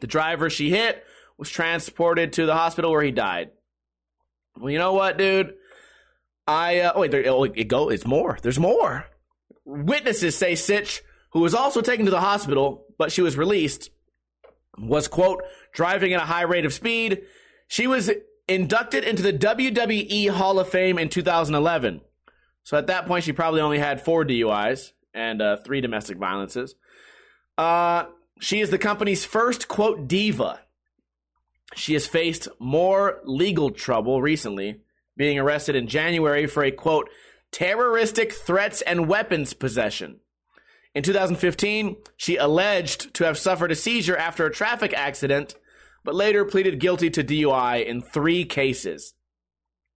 The 0.00 0.06
driver 0.06 0.50
she 0.50 0.70
hit 0.70 1.04
was 1.38 1.50
transported 1.50 2.34
to 2.34 2.46
the 2.46 2.54
hospital 2.54 2.90
where 2.90 3.02
he 3.02 3.10
died. 3.10 3.50
Well, 4.58 4.70
you 4.70 4.78
know 4.78 4.94
what, 4.94 5.18
dude? 5.18 5.54
I 6.46 6.80
uh, 6.80 6.92
oh 6.94 7.00
wait, 7.00 7.10
there, 7.10 7.24
oh, 7.28 7.44
it 7.44 7.68
go. 7.68 7.88
It's 7.88 8.06
more. 8.06 8.38
There's 8.40 8.58
more. 8.58 9.06
Witnesses 9.64 10.36
say 10.36 10.52
Sytch, 10.52 11.00
who 11.30 11.40
was 11.40 11.54
also 11.54 11.80
taken 11.80 12.04
to 12.04 12.10
the 12.10 12.20
hospital, 12.20 12.86
but 12.98 13.10
she 13.10 13.20
was 13.20 13.36
released, 13.36 13.90
was 14.78 15.08
quote 15.08 15.42
driving 15.72 16.12
at 16.12 16.22
a 16.22 16.26
high 16.26 16.42
rate 16.42 16.64
of 16.64 16.72
speed. 16.72 17.22
She 17.68 17.86
was 17.86 18.10
inducted 18.48 19.04
into 19.04 19.22
the 19.22 19.32
WWE 19.32 20.30
Hall 20.30 20.58
of 20.58 20.68
Fame 20.68 20.98
in 20.98 21.08
2011. 21.08 22.00
So 22.62 22.76
at 22.76 22.88
that 22.88 23.06
point, 23.06 23.24
she 23.24 23.32
probably 23.32 23.60
only 23.60 23.78
had 23.78 24.00
four 24.00 24.24
DUIs 24.24 24.92
and 25.14 25.40
uh, 25.40 25.56
three 25.58 25.80
domestic 25.80 26.18
violences. 26.18 26.74
Uh, 27.56 28.06
she 28.40 28.60
is 28.60 28.70
the 28.70 28.78
company's 28.78 29.24
first, 29.24 29.68
quote, 29.68 30.08
diva. 30.08 30.60
She 31.74 31.94
has 31.94 32.06
faced 32.06 32.48
more 32.58 33.20
legal 33.24 33.70
trouble 33.70 34.20
recently, 34.20 34.82
being 35.16 35.38
arrested 35.38 35.74
in 35.74 35.88
January 35.88 36.46
for 36.46 36.62
a, 36.62 36.70
quote, 36.70 37.08
terroristic 37.50 38.32
threats 38.32 38.82
and 38.82 39.08
weapons 39.08 39.54
possession. 39.54 40.20
In 40.94 41.02
2015, 41.02 41.96
she 42.16 42.36
alleged 42.36 43.12
to 43.14 43.24
have 43.24 43.38
suffered 43.38 43.70
a 43.70 43.74
seizure 43.74 44.16
after 44.16 44.46
a 44.46 44.52
traffic 44.52 44.94
accident, 44.94 45.54
but 46.06 46.14
later 46.14 46.44
pleaded 46.44 46.78
guilty 46.78 47.10
to 47.10 47.24
DUI 47.24 47.84
in 47.84 48.00
three 48.00 48.44
cases. 48.44 49.12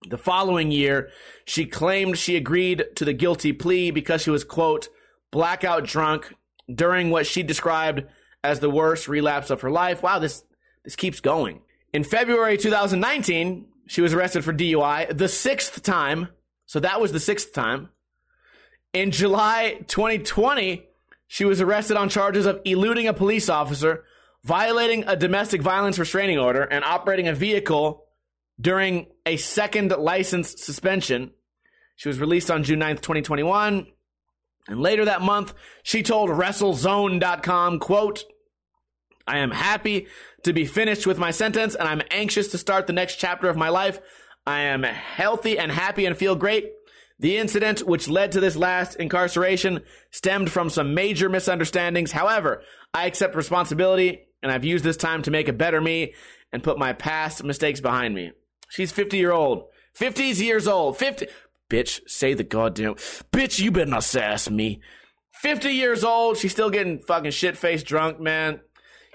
The 0.09 0.18
following 0.18 0.73
year, 0.73 1.11
she 1.44 1.64
claimed 1.64 2.18
she 2.18 2.37
agreed 2.37 2.85
to 2.96 3.05
the 3.05 3.12
guilty 3.12 3.53
plea 3.53 3.92
because 3.92 4.23
she 4.23 4.31
was, 4.31 4.44
quote, 4.44 4.88
blackout 5.31 5.85
drunk 5.85 6.35
during 6.73 7.11
what 7.11 7.27
she 7.27 7.42
described 7.42 8.03
as 8.42 8.59
the 8.59 8.70
worst 8.70 9.07
relapse 9.07 9.51
of 9.51 9.61
her 9.61 9.70
life. 9.70 10.03
Wow, 10.03 10.18
this 10.18 10.44
this 10.85 10.96
keeps 10.96 11.20
going. 11.20 11.61
In 11.92 12.05
February 12.05 12.57
2019, 12.57 13.66
she 13.87 14.01
was 14.01 14.12
arrested 14.12 14.44
for 14.44 14.53
DUI 14.53 15.16
the 15.16 15.29
sixth 15.29 15.83
time. 15.83 16.29
So 16.66 16.81
that 16.81 17.01
was 17.01 17.12
the 17.12 17.20
sixth 17.20 17.53
time. 17.53 17.90
In 18.92 19.11
July 19.11 19.81
2020, 19.87 20.87
she 21.29 21.44
was 21.44 21.61
arrested 21.61 21.96
on 21.96 22.09
charges 22.09 22.46
of 22.46 22.61
eluding 22.64 23.07
a 23.07 23.12
police 23.12 23.49
officer, 23.49 24.05
violating 24.44 25.05
a 25.07 25.16
domestic 25.16 25.62
violence 25.62 25.98
restraining 25.98 26.38
order, 26.38 26.62
and 26.62 26.85
operating 26.85 27.29
a 27.29 27.35
vehicle 27.35 28.05
during 28.61 29.07
a 29.26 29.37
second 29.37 29.90
license 29.90 30.62
suspension. 30.62 31.31
She 31.96 32.09
was 32.09 32.18
released 32.18 32.50
on 32.50 32.62
June 32.62 32.81
9th, 32.81 33.00
2021. 33.00 33.87
And 34.68 34.81
later 34.81 35.07
that 35.07 35.22
month, 35.22 35.55
she 35.83 36.03
told 36.03 36.31
WrestleZone.com, 36.31 37.79
quote, 37.79 38.24
I 39.26 39.38
am 39.38 39.50
happy 39.50 40.07
to 40.44 40.53
be 40.53 40.64
finished 40.64 41.07
with 41.07 41.18
my 41.18 41.31
sentence 41.31 41.74
and 41.74 41.88
I'm 41.88 42.03
anxious 42.11 42.48
to 42.48 42.59
start 42.59 42.87
the 42.87 42.92
next 42.92 43.16
chapter 43.16 43.48
of 43.48 43.57
my 43.57 43.68
life. 43.68 44.00
I 44.46 44.61
am 44.61 44.83
healthy 44.83 45.59
and 45.59 45.70
happy 45.70 46.07
and 46.07 46.16
feel 46.16 46.35
great. 46.35 46.72
The 47.18 47.37
incident 47.37 47.87
which 47.87 48.09
led 48.09 48.33
to 48.33 48.40
this 48.40 48.57
last 48.57 48.96
incarceration 48.96 49.83
stemmed 50.11 50.50
from 50.50 50.70
some 50.70 50.94
major 50.94 51.29
misunderstandings. 51.29 52.12
However, 52.12 52.62
I 52.94 53.07
accept 53.07 53.37
responsibility 53.37 54.26
and 54.42 54.50
I've 54.50 54.64
used 54.64 54.85
this 54.85 54.96
time 54.96 55.22
to 55.22 55.31
make 55.31 55.48
a 55.48 55.53
better 55.53 55.81
me 55.81 56.14
and 56.53 56.62
put 56.62 56.79
my 56.79 56.92
past 56.92 57.44
mistakes 57.44 57.81
behind 57.81 58.14
me. 58.14 58.33
She's 58.68 58.92
50 58.92 59.16
year 59.16 59.33
old, 59.33 59.64
50s 59.98 60.40
years 60.40 60.66
old. 60.66 60.96
50. 60.96 61.26
Bitch, 61.68 62.00
say 62.09 62.35
the 62.35 62.44
goddamn. 62.44 62.94
Bitch, 63.33 63.61
you 63.61 63.70
better 63.70 63.90
not 63.90 64.05
sass 64.05 64.50
me. 64.50 64.81
50 65.35 65.70
years 65.70 66.05
old. 66.05 66.37
She's 66.37 66.53
still 66.53 66.70
getting 66.70 66.98
fucking 66.98 67.31
shit 67.31 67.57
faced 67.57 67.87
drunk, 67.87 68.20
man. 68.20 68.61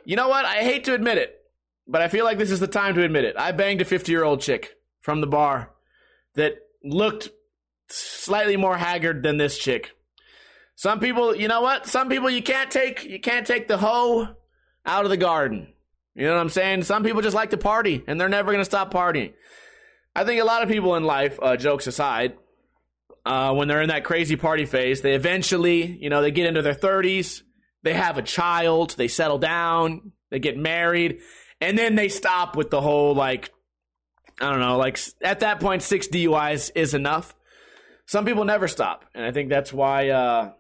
You 0.06 0.16
know 0.16 0.30
what? 0.30 0.46
I 0.46 0.64
hate 0.64 0.86
to 0.86 0.94
admit 0.94 1.18
it, 1.18 1.36
but 1.88 2.02
I 2.02 2.08
feel 2.08 2.26
like 2.26 2.38
this 2.38 2.52
is 2.52 2.60
the 2.60 2.68
time 2.68 2.96
to 2.96 3.04
admit 3.04 3.26
it. 3.26 3.36
I 3.38 3.52
banged 3.52 3.82
a 3.82 3.86
50 3.86 4.12
year 4.12 4.24
old 4.24 4.42
chick 4.42 4.76
from 5.02 5.22
the 5.22 5.28
bar 5.28 5.72
that 6.36 6.54
looked 6.84 7.30
slightly 7.90 8.58
more 8.58 8.78
haggard 8.78 9.24
than 9.24 9.38
this 9.38 9.58
chick. 9.58 9.92
Some 10.76 11.00
people, 11.00 11.36
you 11.36 11.48
know 11.48 11.62
what? 11.62 11.88
Some 11.88 12.10
people 12.10 12.30
you 12.30 12.44
can't 12.44 12.70
take 12.70 13.04
you 13.04 13.20
can't 13.20 13.48
take 13.48 13.68
the 13.68 13.78
hoe 13.78 14.36
out 14.86 15.06
of 15.06 15.10
the 15.10 15.18
garden. 15.18 15.68
You 16.16 16.26
know 16.26 16.34
what 16.34 16.42
I'm 16.42 16.50
saying? 16.50 16.84
Some 16.84 17.04
people 17.04 17.22
just 17.22 17.36
like 17.36 17.50
to 17.50 17.58
party 17.58 18.04
and 18.08 18.20
they're 18.20 18.30
never 18.30 18.52
going 18.52 18.62
to 18.62 18.66
stop 18.66 18.94
partying. 18.94 19.34
I 20.16 20.24
think 20.24 20.42
a 20.42 20.46
lot 20.46 20.64
of 20.64 20.70
people 20.70 20.96
in 20.96 21.04
life, 21.04 21.38
uh, 21.42 21.58
jokes 21.58 21.88
aside, 21.88 22.38
uh, 23.26 23.54
when 23.54 23.68
they're 23.68 23.82
in 23.82 23.90
that 23.90 24.06
crazy 24.06 24.38
party 24.38 24.66
phase, 24.66 25.02
they 25.02 25.14
eventually, 25.14 25.86
you 25.86 26.10
know, 26.10 26.22
they 26.22 26.32
get 26.32 26.46
into 26.46 26.62
their 26.62 26.76
30s, 26.76 27.42
they 27.84 27.94
have 27.94 28.18
a 28.18 28.22
child, 28.22 28.96
they 28.98 29.08
settle 29.10 29.40
down, 29.40 30.14
they 30.30 30.40
get 30.40 30.58
married, 30.58 31.20
and 31.60 31.78
then 31.78 31.96
they 31.96 32.08
stop 32.08 32.56
with 32.56 32.70
the 32.70 32.80
whole 32.80 33.14
like, 33.14 33.52
I 34.40 34.50
don't 34.50 34.60
know, 34.60 34.78
like 34.78 35.00
at 35.22 35.42
that 35.42 35.60
point, 35.60 35.82
six 35.82 36.08
DUIs 36.08 36.72
is 36.76 36.94
enough. 36.94 37.36
Some 38.06 38.26
people 38.26 38.46
never 38.46 38.68
stop, 38.68 39.06
and 39.16 39.26
I 39.26 39.32
think 39.32 39.50
that's 39.50 39.74
why. 39.74 40.10
Uh, 40.10 40.52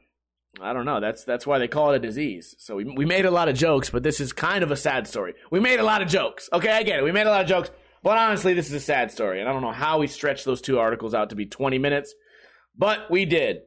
I 0.62 0.74
don't 0.74 0.86
know. 0.86 1.00
That's 1.00 1.24
that's 1.24 1.46
why 1.46 1.60
they 1.60 1.68
call 1.68 1.91
it 1.91 1.98
a 1.98 2.00
disease. 2.00 2.56
So 2.60 2.76
we 2.76 2.86
we 2.86 3.06
made 3.06 3.26
a 3.26 3.32
lot 3.32 3.50
of 3.50 3.56
jokes, 3.56 3.89
but 3.89 4.04
this 4.04 4.20
is 4.20 4.32
kind 4.32 4.63
of 4.63 4.72
a 4.72 4.78
sad 4.78 5.08
story. 5.08 5.34
We 5.52 5.60
made 5.60 5.80
a 5.80 5.84
lot 5.84 6.02
of 6.02 6.08
jokes. 6.08 6.50
Okay, 6.54 6.72
I 6.72 6.84
get 6.84 7.00
it. 7.00 7.04
We 7.04 7.12
made 7.12 7.28
a 7.28 7.30
lot 7.30 7.41
of 7.41 7.48
jokes, 7.48 7.72
but 8.04 8.18
honestly, 8.18 8.54
this 8.54 8.68
is 8.68 8.74
a 8.74 8.80
sad 8.80 9.12
story, 9.12 9.39
and 9.39 9.50
I 9.50 9.54
don't 9.54 9.62
know 9.62 9.72
how 9.72 10.00
we 10.00 10.08
stretched 10.08 10.46
those 10.46 10.62
two 10.62 10.80
articles 10.80 11.13
out 11.13 11.32
to 11.32 11.36
be 11.36 11.46
20 11.46 11.78
minutes, 11.78 12.13
but 12.78 13.12
we 13.12 13.26
did. 13.26 13.62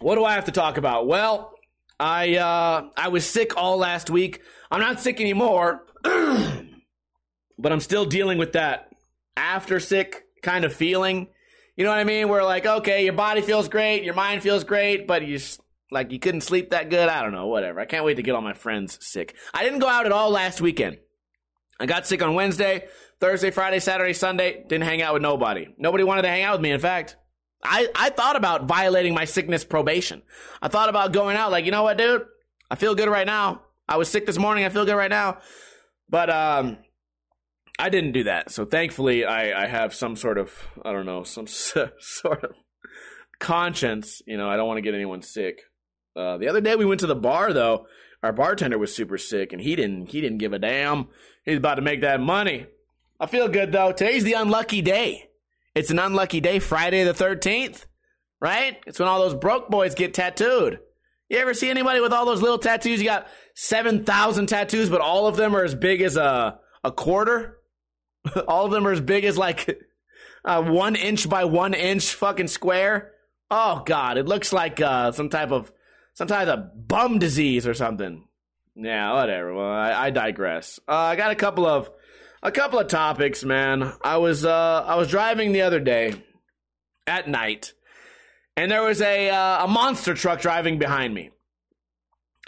What 0.00 0.16
do 0.16 0.24
I 0.24 0.34
have 0.34 0.46
to 0.46 0.52
talk 0.52 0.76
about? 0.76 1.06
Well, 1.06 1.52
I 1.98 2.36
uh, 2.36 2.88
I 2.96 3.08
was 3.08 3.24
sick 3.24 3.56
all 3.56 3.78
last 3.78 4.10
week. 4.10 4.42
I'm 4.70 4.80
not 4.80 5.00
sick 5.00 5.20
anymore, 5.20 5.86
but 6.02 7.72
I'm 7.72 7.80
still 7.80 8.04
dealing 8.04 8.38
with 8.38 8.52
that 8.52 8.88
after 9.36 9.80
sick 9.80 10.24
kind 10.42 10.64
of 10.64 10.74
feeling. 10.74 11.28
You 11.76 11.84
know 11.84 11.90
what 11.90 12.00
I 12.00 12.04
mean? 12.04 12.28
Where 12.28 12.44
like, 12.44 12.66
okay, 12.66 13.04
your 13.04 13.14
body 13.14 13.40
feels 13.40 13.68
great, 13.68 14.02
your 14.04 14.14
mind 14.14 14.42
feels 14.42 14.64
great, 14.64 15.06
but 15.06 15.26
you 15.26 15.38
like 15.92 16.10
you 16.10 16.18
couldn't 16.18 16.40
sleep 16.40 16.70
that 16.70 16.90
good. 16.90 17.08
I 17.08 17.22
don't 17.22 17.32
know, 17.32 17.46
whatever. 17.46 17.78
I 17.80 17.84
can't 17.84 18.04
wait 18.04 18.14
to 18.14 18.22
get 18.22 18.34
all 18.34 18.40
my 18.40 18.54
friends 18.54 18.98
sick. 19.00 19.36
I 19.52 19.62
didn't 19.62 19.80
go 19.80 19.88
out 19.88 20.06
at 20.06 20.12
all 20.12 20.30
last 20.30 20.60
weekend. 20.60 20.98
I 21.78 21.86
got 21.86 22.06
sick 22.06 22.22
on 22.22 22.34
Wednesday, 22.34 22.86
Thursday, 23.20 23.50
Friday, 23.50 23.78
Saturday, 23.78 24.12
Sunday. 24.12 24.64
Didn't 24.68 24.84
hang 24.84 25.02
out 25.02 25.12
with 25.12 25.22
nobody. 25.22 25.68
Nobody 25.78 26.04
wanted 26.04 26.22
to 26.22 26.28
hang 26.28 26.42
out 26.42 26.54
with 26.54 26.60
me. 26.62 26.70
In 26.70 26.80
fact, 26.80 27.16
I, 27.62 27.88
I 27.94 28.10
thought 28.10 28.36
about 28.36 28.64
violating 28.64 29.14
my 29.14 29.24
sickness 29.24 29.64
probation. 29.64 30.22
I 30.60 30.68
thought 30.68 30.88
about 30.88 31.12
going 31.12 31.36
out 31.36 31.50
like, 31.50 31.64
you 31.64 31.70
know 31.70 31.82
what, 31.82 31.98
dude? 31.98 32.24
I 32.70 32.76
feel 32.76 32.94
good 32.94 33.08
right 33.08 33.26
now. 33.26 33.62
I 33.88 33.96
was 33.96 34.08
sick 34.08 34.26
this 34.26 34.38
morning. 34.38 34.64
I 34.64 34.70
feel 34.70 34.84
good 34.84 34.96
right 34.96 35.10
now. 35.10 35.38
But 36.08 36.30
um, 36.30 36.78
I 37.78 37.88
didn't 37.88 38.12
do 38.12 38.24
that. 38.24 38.50
So 38.50 38.64
thankfully, 38.64 39.24
I, 39.24 39.64
I 39.64 39.66
have 39.66 39.94
some 39.94 40.16
sort 40.16 40.38
of, 40.38 40.52
I 40.84 40.92
don't 40.92 41.06
know, 41.06 41.22
some 41.24 41.46
sort 41.46 42.44
of 42.44 42.52
conscience. 43.38 44.22
You 44.26 44.36
know, 44.36 44.48
I 44.48 44.56
don't 44.56 44.66
want 44.66 44.78
to 44.78 44.82
get 44.82 44.94
anyone 44.94 45.22
sick. 45.22 45.62
Uh, 46.14 46.36
the 46.38 46.48
other 46.48 46.60
day 46.60 46.76
we 46.76 46.84
went 46.84 47.00
to 47.00 47.06
the 47.06 47.14
bar 47.14 47.52
though. 47.52 47.86
Our 48.22 48.32
bartender 48.32 48.78
was 48.78 48.94
super 48.94 49.18
sick, 49.18 49.52
and 49.52 49.60
he 49.60 49.74
didn't 49.74 50.10
he 50.10 50.20
didn't 50.20 50.38
give 50.38 50.52
a 50.52 50.58
damn. 50.58 51.08
He's 51.44 51.56
about 51.56 51.76
to 51.76 51.82
make 51.82 52.02
that 52.02 52.20
money. 52.20 52.66
I 53.18 53.26
feel 53.26 53.48
good 53.48 53.72
though. 53.72 53.92
Today's 53.92 54.24
the 54.24 54.34
unlucky 54.34 54.82
day. 54.82 55.28
It's 55.74 55.90
an 55.90 55.98
unlucky 55.98 56.40
day, 56.40 56.58
Friday 56.58 57.02
the 57.04 57.14
thirteenth, 57.14 57.86
right? 58.40 58.80
It's 58.86 58.98
when 58.98 59.08
all 59.08 59.20
those 59.20 59.34
broke 59.34 59.70
boys 59.70 59.94
get 59.94 60.14
tattooed. 60.14 60.80
You 61.28 61.38
ever 61.38 61.54
see 61.54 61.70
anybody 61.70 62.00
with 62.00 62.12
all 62.12 62.26
those 62.26 62.42
little 62.42 62.58
tattoos? 62.58 63.00
You 63.00 63.06
got 63.06 63.26
seven 63.54 64.04
thousand 64.04 64.46
tattoos, 64.46 64.90
but 64.90 65.00
all 65.00 65.26
of 65.26 65.36
them 65.36 65.56
are 65.56 65.64
as 65.64 65.74
big 65.74 66.02
as 66.02 66.16
a 66.16 66.60
a 66.84 66.92
quarter. 66.92 67.58
all 68.48 68.66
of 68.66 68.70
them 68.70 68.86
are 68.86 68.92
as 68.92 69.00
big 69.00 69.24
as 69.24 69.38
like 69.38 69.80
a 70.44 70.62
one 70.62 70.94
inch 70.94 71.28
by 71.28 71.44
one 71.44 71.74
inch 71.74 72.14
fucking 72.14 72.48
square. 72.48 73.12
Oh 73.50 73.82
god, 73.84 74.18
it 74.18 74.26
looks 74.26 74.52
like 74.52 74.80
uh, 74.80 75.12
some 75.12 75.28
type 75.28 75.50
of 75.50 75.72
some 76.14 76.28
type 76.28 76.48
of 76.48 76.88
bum 76.88 77.18
disease 77.18 77.66
or 77.66 77.74
something. 77.74 78.26
Yeah, 78.74 79.14
whatever. 79.14 79.54
Well, 79.54 79.70
I, 79.70 80.06
I 80.06 80.10
digress. 80.10 80.80
Uh, 80.88 80.92
I 80.92 81.16
got 81.16 81.30
a 81.30 81.36
couple 81.36 81.66
of 81.66 81.90
a 82.42 82.50
couple 82.50 82.78
of 82.78 82.88
topics, 82.88 83.44
man. 83.44 83.92
I 84.02 84.16
was 84.16 84.44
uh, 84.44 84.84
I 84.86 84.96
was 84.96 85.08
driving 85.08 85.52
the 85.52 85.62
other 85.62 85.80
day 85.80 86.14
at 87.06 87.28
night, 87.28 87.72
and 88.56 88.70
there 88.70 88.82
was 88.82 89.00
a 89.00 89.30
uh, 89.30 89.64
a 89.64 89.68
monster 89.68 90.14
truck 90.14 90.40
driving 90.40 90.78
behind 90.78 91.12
me. 91.12 91.30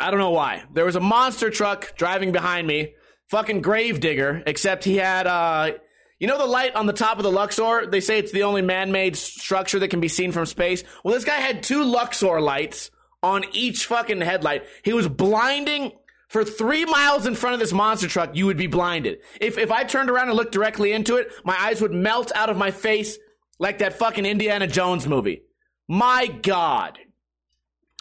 I 0.00 0.10
don't 0.10 0.20
know 0.20 0.30
why. 0.30 0.64
There 0.72 0.84
was 0.84 0.96
a 0.96 1.00
monster 1.00 1.50
truck 1.50 1.96
driving 1.96 2.32
behind 2.32 2.66
me, 2.66 2.94
fucking 3.28 3.60
gravedigger. 3.60 4.42
Except 4.46 4.84
he 4.84 4.96
had 4.96 5.26
uh, 5.26 5.72
you 6.18 6.26
know 6.26 6.38
the 6.38 6.46
light 6.46 6.74
on 6.74 6.86
the 6.86 6.92
top 6.94 7.18
of 7.18 7.22
the 7.22 7.30
Luxor? 7.30 7.86
They 7.86 8.00
say 8.00 8.18
it's 8.18 8.32
the 8.32 8.44
only 8.44 8.62
man-made 8.62 9.16
structure 9.16 9.78
that 9.78 9.88
can 9.88 10.00
be 10.00 10.08
seen 10.08 10.32
from 10.32 10.46
space. 10.46 10.84
Well, 11.04 11.14
this 11.14 11.24
guy 11.24 11.36
had 11.36 11.62
two 11.62 11.84
Luxor 11.84 12.40
lights 12.40 12.90
on 13.24 13.42
each 13.52 13.86
fucking 13.86 14.20
headlight. 14.20 14.64
He 14.82 14.92
was 14.92 15.08
blinding 15.08 15.92
for 16.28 16.44
three 16.44 16.84
miles 16.84 17.26
in 17.26 17.34
front 17.34 17.54
of 17.54 17.60
this 17.60 17.72
monster 17.72 18.06
truck. 18.06 18.36
You 18.36 18.44
would 18.44 18.58
be 18.58 18.66
blinded. 18.66 19.20
If, 19.40 19.56
if 19.56 19.72
I 19.72 19.84
turned 19.84 20.10
around 20.10 20.28
and 20.28 20.36
looked 20.36 20.52
directly 20.52 20.92
into 20.92 21.16
it, 21.16 21.32
my 21.42 21.56
eyes 21.58 21.80
would 21.80 21.94
melt 21.94 22.32
out 22.34 22.50
of 22.50 22.58
my 22.58 22.70
face 22.70 23.16
like 23.58 23.78
that 23.78 23.98
fucking 23.98 24.26
Indiana 24.26 24.66
Jones 24.66 25.08
movie. 25.08 25.42
My 25.88 26.26
God. 26.26 26.98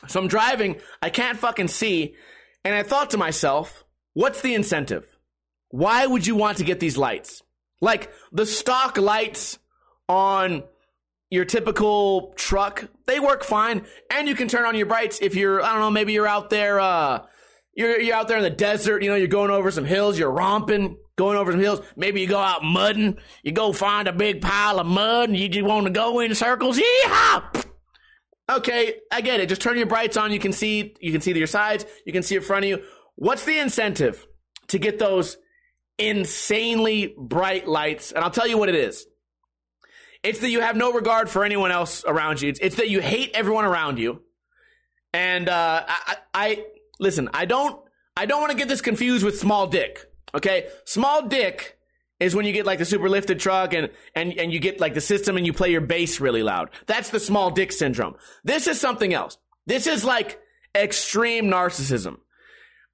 So 0.10 0.20
I'm 0.20 0.28
driving. 0.28 0.82
I 1.02 1.10
can't 1.10 1.40
fucking 1.40 1.70
see. 1.70 2.16
And 2.66 2.76
I 2.76 2.84
thought 2.84 3.12
to 3.12 3.18
myself, 3.18 3.86
what's 4.14 4.42
the 4.42 4.54
incentive? 4.54 5.08
Why 5.70 6.06
would 6.06 6.28
you 6.28 6.36
want 6.36 6.58
to 6.58 6.66
get 6.66 6.82
these 6.82 6.98
lights? 6.98 7.42
Like 7.80 8.12
the 8.34 8.46
stock 8.46 8.98
lights 8.98 9.58
on 10.10 10.64
your 11.34 11.46
typical 11.46 12.32
truck, 12.36 12.88
they 13.08 13.20
work 13.20 13.44
fine. 13.44 13.86
And 14.12 14.28
you 14.28 14.36
can 14.36 14.48
turn 14.48 14.66
on 14.66 14.76
your 14.76 14.86
brights 14.86 15.20
if 15.20 15.36
you're, 15.36 15.64
I 15.64 15.72
don't 15.72 15.80
know, 15.80 15.90
maybe 15.90 16.14
you're 16.14 16.28
out 16.28 16.52
there, 16.52 16.80
uh, 16.80 17.26
you're, 17.74 18.00
you're 18.00 18.16
out 18.16 18.28
there 18.28 18.38
in 18.38 18.44
the 18.44 18.52
desert, 18.52 19.02
you 19.02 19.10
know, 19.10 19.16
you're 19.16 19.28
going 19.28 19.50
over 19.50 19.72
some 19.72 19.84
hills, 19.84 20.20
you're 20.20 20.32
romping, 20.32 20.96
going 21.16 21.36
over 21.36 21.52
some 21.52 21.60
hills. 21.60 21.82
Maybe 21.96 22.22
you 22.22 22.28
go 22.28 22.38
out 22.38 22.64
mudding, 22.64 23.18
you 23.42 23.52
go 23.52 23.74
find 23.74 24.08
a 24.08 24.14
big 24.14 24.42
pile 24.42 24.80
of 24.80 24.86
mud 24.86 25.30
and 25.30 25.38
you 25.38 25.50
just 25.50 25.66
want 25.66 25.88
to 25.88 25.92
go 25.92 26.20
in 26.20 26.36
circles. 26.36 26.80
Yeehaw! 26.80 27.66
Okay, 28.52 28.96
I 29.12 29.22
get 29.22 29.40
it. 29.40 29.50
Just 29.50 29.62
turn 29.62 29.78
your 29.78 29.88
brights 29.88 30.18
on. 30.18 30.32
You 30.32 30.40
can 30.40 30.54
see, 30.54 30.94
you 31.00 31.12
can 31.12 31.22
see 31.22 31.36
your 31.36 31.48
sides. 31.48 31.84
You 32.06 32.14
can 32.14 32.22
see 32.22 32.36
in 32.36 32.44
front 32.44 32.66
of 32.66 32.70
you. 32.70 32.84
What's 33.16 33.44
the 33.44 33.58
incentive 33.58 34.28
to 34.68 34.78
get 34.78 35.00
those 35.00 35.38
insanely 35.98 37.16
bright 37.18 37.68
lights? 37.68 38.12
And 38.12 38.24
I'll 38.24 38.30
tell 38.30 38.48
you 38.48 38.60
what 38.60 38.70
it 38.70 38.76
is. 38.76 39.08
It's 40.24 40.40
that 40.40 40.50
you 40.50 40.62
have 40.62 40.78
no 40.78 40.94
regard 40.94 41.30
for 41.30 41.44
anyone 41.44 41.72
else 41.72 42.04
around 42.08 42.42
you. 42.42 42.50
It's, 42.50 42.60
it's 42.60 42.76
that 42.78 42.90
you 42.90 43.02
hate 43.02 43.32
everyone 43.34 43.66
around 43.66 44.00
you. 44.00 44.22
And 45.14 45.50
uh, 45.50 45.84
I, 45.88 46.16
I 46.34 46.66
listen. 47.00 47.30
I 47.34 47.46
don't. 47.46 47.80
I 48.16 48.26
don't 48.26 48.42
want 48.42 48.52
to 48.52 48.58
get 48.58 48.68
this 48.68 48.82
confused 48.82 49.26
with 49.26 49.38
small 49.38 49.68
dick. 49.68 50.06
Okay, 50.36 50.68
small 50.86 51.28
dick 51.28 51.78
is 52.20 52.36
when 52.36 52.46
you 52.46 52.54
get 52.54 52.66
like 52.66 52.80
the 52.80 52.86
super 52.86 53.10
lifted 53.10 53.40
truck 53.40 53.74
and 53.74 53.90
and 54.16 54.34
and 54.34 54.52
you 54.52 54.60
get 54.60 54.80
like 54.80 54.94
the 54.94 55.02
system 55.02 55.38
and 55.38 55.46
you 55.46 55.54
play 55.54 55.72
your 55.72 55.82
bass 55.82 56.20
really 56.20 56.42
loud. 56.42 56.70
That's 56.86 57.10
the 57.10 57.20
small 57.20 57.52
dick 57.52 57.72
syndrome. 57.72 58.16
This 58.44 58.68
is 58.68 58.80
something 58.80 59.14
else. 59.14 59.38
This 59.66 59.88
is 59.88 60.04
like 60.04 60.40
extreme 60.76 61.46
narcissism. 61.46 62.18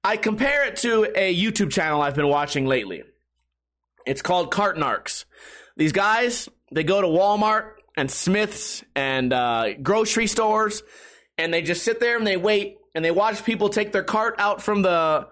I 0.02 0.16
compare 0.16 0.66
it 0.66 0.76
to 0.76 1.04
a 1.14 1.34
YouTube 1.34 1.70
channel 1.70 2.00
I've 2.02 2.14
been 2.14 2.28
watching 2.28 2.66
lately. 2.66 3.02
It's 4.06 4.22
called 4.22 4.50
Cart 4.50 4.76
Narcs. 4.78 5.26
These 5.76 5.92
guys, 5.92 6.48
they 6.70 6.84
go 6.84 7.00
to 7.00 7.06
Walmart 7.06 7.72
and 7.96 8.10
Smith's 8.10 8.84
and 8.94 9.32
uh, 9.32 9.74
grocery 9.82 10.26
stores, 10.26 10.82
and 11.36 11.52
they 11.52 11.62
just 11.62 11.82
sit 11.82 12.00
there 12.00 12.16
and 12.16 12.26
they 12.26 12.36
wait 12.36 12.78
and 12.94 13.04
they 13.04 13.10
watch 13.10 13.44
people 13.44 13.68
take 13.68 13.92
their 13.92 14.02
cart 14.02 14.36
out 14.38 14.62
from 14.62 14.82
the. 14.82 15.28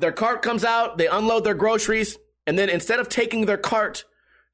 Their 0.00 0.12
cart 0.12 0.42
comes 0.42 0.64
out, 0.64 0.98
they 0.98 1.06
unload 1.06 1.44
their 1.44 1.54
groceries, 1.54 2.18
and 2.46 2.58
then 2.58 2.68
instead 2.68 2.98
of 2.98 3.08
taking 3.08 3.46
their 3.46 3.56
cart 3.56 4.04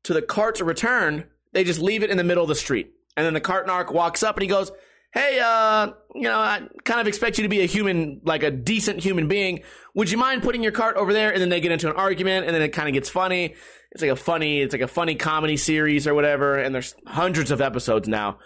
to 0.05 0.13
the 0.13 0.21
cart 0.21 0.57
to 0.57 0.65
return, 0.65 1.25
they 1.53 1.65
just 1.65 1.81
leave 1.81 2.03
it 2.03 2.11
in 2.11 2.19
the 2.19 2.25
middle 2.25 2.43
of 2.43 2.49
the 2.49 2.55
street. 2.55 2.93
And 3.17 3.25
then 3.25 3.33
the 3.33 3.41
cart 3.41 3.67
narc 3.67 3.93
walks 3.93 4.23
up 4.23 4.37
and 4.37 4.43
he 4.43 4.49
goes, 4.49 4.71
Hey, 5.13 5.41
uh, 5.45 5.93
you 6.15 6.23
know, 6.23 6.39
I 6.39 6.63
kind 6.85 7.01
of 7.01 7.07
expect 7.07 7.39
you 7.39 7.43
to 7.43 7.49
be 7.49 7.61
a 7.61 7.67
human, 7.67 8.23
like 8.25 8.43
a 8.43 8.51
decent 8.51 9.01
human 9.01 9.29
being. 9.29 9.63
Would 9.95 10.11
you 10.11 10.17
mind 10.17 10.43
putting 10.43 10.63
your 10.63 10.73
cart 10.73 10.97
over 10.97 11.13
there? 11.13 11.31
And 11.31 11.41
then 11.41 11.51
they 11.51 11.61
get 11.61 11.71
into 11.71 11.91
an 11.91 11.97
argument 11.97 12.47
and 12.47 12.55
then 12.55 12.63
it 12.63 12.71
kind 12.71 12.89
of 12.89 12.95
gets 12.95 13.11
funny 13.11 13.55
it's 13.93 14.03
like 14.03 14.11
a 14.11 14.17
funny 14.17 14.61
it's 14.61 14.73
like 14.73 14.83
a 14.83 14.89
funny 14.89 15.15
comedy 15.15 15.57
series 15.57 16.07
or 16.07 16.15
whatever 16.15 16.57
and 16.59 16.75
there's 16.75 16.95
hundreds 17.07 17.51
of 17.51 17.61
episodes 17.61 18.09
now 18.09 18.39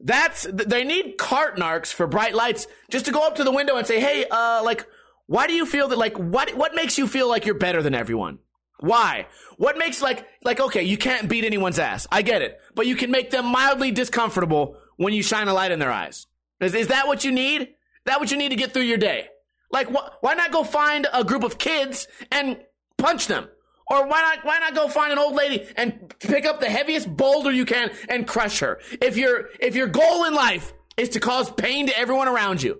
that's 0.00 0.46
they 0.52 0.84
need 0.84 1.16
cart 1.16 1.56
narcs 1.56 1.92
for 1.92 2.06
bright 2.06 2.34
lights 2.34 2.66
just 2.90 3.06
to 3.06 3.12
go 3.12 3.26
up 3.26 3.36
to 3.36 3.44
the 3.44 3.52
window 3.52 3.76
and 3.76 3.86
say 3.86 4.00
hey 4.00 4.24
uh 4.30 4.62
like 4.64 4.86
why 5.26 5.46
do 5.46 5.52
you 5.52 5.64
feel 5.64 5.88
that 5.88 5.98
like 5.98 6.16
what 6.18 6.54
what 6.56 6.74
makes 6.74 6.98
you 6.98 7.06
feel 7.06 7.28
like 7.28 7.46
you're 7.46 7.54
better 7.54 7.82
than 7.82 7.94
everyone 7.94 8.38
Why? 8.80 9.26
What 9.58 9.76
makes 9.78 10.00
like 10.02 10.26
like 10.42 10.58
okay, 10.58 10.82
you 10.82 10.96
can't 10.96 11.28
beat 11.28 11.44
anyone's 11.44 11.78
ass. 11.78 12.06
I 12.10 12.22
get 12.22 12.40
it. 12.42 12.58
But 12.74 12.86
you 12.86 12.96
can 12.96 13.10
make 13.10 13.30
them 13.30 13.44
mildly 13.44 13.90
discomfortable 13.90 14.76
when 15.00 15.14
you 15.14 15.22
shine 15.22 15.48
a 15.48 15.54
light 15.54 15.72
in 15.72 15.78
their 15.78 15.90
eyes. 15.90 16.26
Is, 16.60 16.74
is 16.74 16.88
that 16.88 17.06
what 17.06 17.24
you 17.24 17.32
need? 17.32 17.70
That 18.04 18.20
what 18.20 18.30
you 18.30 18.36
need 18.36 18.50
to 18.50 18.56
get 18.56 18.74
through 18.74 18.82
your 18.82 18.98
day? 18.98 19.28
Like 19.70 19.88
wh- 19.88 20.22
why 20.22 20.34
not 20.34 20.52
go 20.52 20.62
find 20.62 21.06
a 21.10 21.24
group 21.24 21.42
of 21.42 21.56
kids 21.56 22.06
and 22.30 22.58
punch 22.98 23.26
them? 23.26 23.48
Or 23.90 24.06
why 24.06 24.20
not 24.20 24.44
why 24.44 24.58
not 24.58 24.74
go 24.74 24.88
find 24.88 25.10
an 25.10 25.18
old 25.18 25.34
lady 25.34 25.66
and 25.74 26.14
pick 26.20 26.44
up 26.44 26.60
the 26.60 26.68
heaviest 26.68 27.08
boulder 27.16 27.50
you 27.50 27.64
can 27.64 27.90
and 28.10 28.28
crush 28.28 28.60
her? 28.60 28.78
If 29.00 29.16
your 29.16 29.48
if 29.58 29.74
your 29.74 29.86
goal 29.86 30.26
in 30.26 30.34
life 30.34 30.74
is 30.98 31.08
to 31.10 31.20
cause 31.20 31.50
pain 31.50 31.86
to 31.86 31.98
everyone 31.98 32.28
around 32.28 32.62
you 32.62 32.78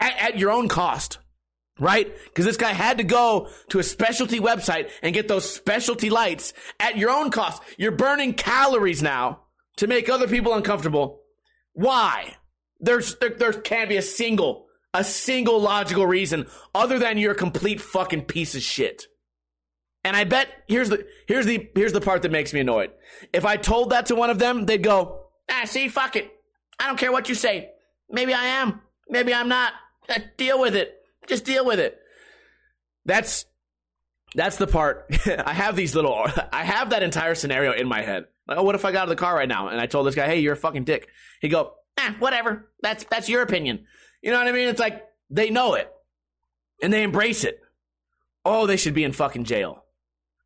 at, 0.00 0.18
at 0.18 0.38
your 0.38 0.50
own 0.50 0.66
cost, 0.66 1.18
right? 1.78 2.10
Because 2.24 2.46
this 2.46 2.56
guy 2.56 2.72
had 2.72 2.96
to 2.98 3.04
go 3.04 3.50
to 3.68 3.78
a 3.78 3.82
specialty 3.82 4.40
website 4.40 4.88
and 5.02 5.12
get 5.12 5.28
those 5.28 5.52
specialty 5.52 6.08
lights 6.08 6.54
at 6.80 6.96
your 6.96 7.10
own 7.10 7.30
cost. 7.30 7.62
You're 7.76 7.92
burning 7.92 8.32
calories 8.32 9.02
now 9.02 9.42
to 9.76 9.86
make 9.86 10.08
other 10.08 10.26
people 10.26 10.54
uncomfortable. 10.54 11.19
Why? 11.80 12.36
There's 12.78 13.16
there, 13.16 13.30
there 13.30 13.52
can't 13.54 13.88
be 13.88 13.96
a 13.96 14.02
single 14.02 14.66
a 14.92 15.02
single 15.02 15.60
logical 15.60 16.06
reason 16.06 16.46
other 16.74 16.98
than 16.98 17.16
you're 17.16 17.32
a 17.32 17.36
complete 17.36 17.80
fucking 17.80 18.24
piece 18.24 18.54
of 18.54 18.62
shit. 18.62 19.06
And 20.04 20.14
I 20.14 20.24
bet 20.24 20.48
here's 20.68 20.90
the 20.90 21.06
here's 21.26 21.46
the 21.46 21.70
here's 21.74 21.94
the 21.94 22.00
part 22.02 22.22
that 22.22 22.32
makes 22.32 22.52
me 22.52 22.60
annoyed. 22.60 22.90
If 23.32 23.46
I 23.46 23.56
told 23.56 23.90
that 23.90 24.06
to 24.06 24.14
one 24.14 24.28
of 24.28 24.38
them, 24.38 24.66
they'd 24.66 24.82
go, 24.82 25.26
"Ah, 25.50 25.62
see, 25.64 25.88
fuck 25.88 26.16
it. 26.16 26.30
I 26.78 26.86
don't 26.86 26.98
care 26.98 27.12
what 27.12 27.30
you 27.30 27.34
say. 27.34 27.70
Maybe 28.10 28.34
I 28.34 28.44
am. 28.44 28.82
Maybe 29.08 29.32
I'm 29.32 29.48
not. 29.48 29.72
Deal 30.36 30.60
with 30.60 30.76
it." 30.76 30.96
Just 31.28 31.44
deal 31.46 31.64
with 31.64 31.80
it. 31.80 31.98
That's 33.06 33.46
that's 34.34 34.56
the 34.56 34.66
part. 34.66 35.06
I 35.26 35.54
have 35.54 35.76
these 35.76 35.94
little. 35.94 36.26
I 36.52 36.64
have 36.64 36.90
that 36.90 37.02
entire 37.02 37.34
scenario 37.34 37.72
in 37.72 37.88
my 37.88 38.02
head. 38.02 38.26
Like, 38.50 38.58
oh, 38.58 38.62
what 38.64 38.74
if 38.74 38.84
I 38.84 38.90
got 38.90 39.02
out 39.02 39.04
of 39.04 39.10
the 39.10 39.16
car 39.16 39.36
right 39.36 39.48
now 39.48 39.68
and 39.68 39.80
I 39.80 39.86
told 39.86 40.06
this 40.06 40.16
guy, 40.16 40.26
"Hey, 40.26 40.40
you're 40.40 40.54
a 40.54 40.56
fucking 40.56 40.84
dick." 40.84 41.08
He 41.40 41.48
go, 41.48 41.74
"Ah, 41.96 42.16
whatever. 42.18 42.70
That's 42.82 43.04
that's 43.04 43.28
your 43.28 43.42
opinion." 43.42 43.86
You 44.22 44.32
know 44.32 44.38
what 44.38 44.48
I 44.48 44.52
mean? 44.52 44.68
It's 44.68 44.80
like 44.80 45.04
they 45.30 45.50
know 45.50 45.74
it 45.74 45.88
and 46.82 46.92
they 46.92 47.04
embrace 47.04 47.44
it. 47.44 47.60
Oh, 48.44 48.66
they 48.66 48.76
should 48.76 48.94
be 48.94 49.04
in 49.04 49.12
fucking 49.12 49.44
jail. 49.44 49.84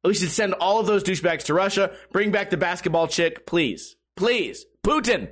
We 0.04 0.12
should 0.12 0.30
send 0.30 0.52
all 0.54 0.78
of 0.80 0.86
those 0.86 1.02
douchebags 1.02 1.44
to 1.44 1.54
Russia. 1.54 1.96
Bring 2.12 2.30
back 2.30 2.50
the 2.50 2.58
basketball 2.58 3.08
chick, 3.08 3.46
please, 3.46 3.96
please, 4.16 4.66
Putin. 4.84 5.30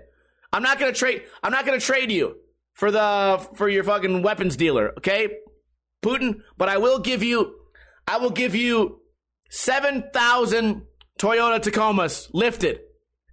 I'm 0.50 0.62
not 0.62 0.78
gonna 0.78 0.92
trade. 0.92 1.24
I'm 1.42 1.52
not 1.52 1.66
gonna 1.66 1.78
trade 1.78 2.10
you 2.10 2.36
for 2.72 2.90
the 2.90 3.46
for 3.54 3.68
your 3.68 3.84
fucking 3.84 4.22
weapons 4.22 4.56
dealer, 4.56 4.94
okay? 4.96 5.28
Putin, 6.02 6.40
but 6.56 6.70
I 6.70 6.78
will 6.78 6.98
give 6.98 7.22
you 7.22 7.54
I 8.08 8.16
will 8.16 8.30
give 8.30 8.54
you 8.54 9.00
7,000 9.50 10.86
Toyota 11.22 11.60
Tacomas 11.60 12.28
lifted. 12.32 12.80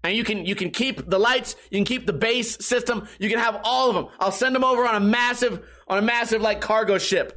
And 0.03 0.15
you 0.15 0.23
can 0.23 0.45
you 0.45 0.55
can 0.55 0.69
keep 0.69 1.09
the 1.09 1.19
lights, 1.19 1.57
you 1.71 1.77
can 1.79 1.85
keep 1.85 2.05
the 2.05 2.13
bass 2.13 2.65
system, 2.65 3.07
you 3.19 3.29
can 3.29 3.39
have 3.39 3.59
all 3.65 3.89
of 3.89 3.95
them. 3.95 4.07
I'll 4.19 4.31
send 4.31 4.55
them 4.55 4.63
over 4.63 4.87
on 4.87 4.95
a 4.95 4.99
massive 5.01 5.67
on 5.89 5.97
a 5.97 6.01
massive 6.01 6.41
like 6.41 6.61
cargo 6.61 6.97
ship. 6.97 7.33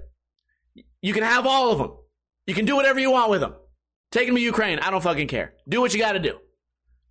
You 1.00 1.12
can 1.12 1.24
have 1.24 1.44
all 1.44 1.72
of 1.72 1.78
them. 1.78 1.96
You 2.46 2.54
can 2.54 2.64
do 2.64 2.76
whatever 2.76 3.00
you 3.00 3.10
want 3.10 3.30
with 3.30 3.40
them. 3.40 3.54
Take 4.12 4.26
them 4.26 4.36
to 4.36 4.40
Ukraine. 4.40 4.78
I 4.78 4.92
don't 4.92 5.02
fucking 5.02 5.26
care. 5.26 5.54
Do 5.68 5.80
what 5.80 5.92
you 5.92 5.98
got 5.98 6.12
to 6.12 6.20
do. 6.20 6.38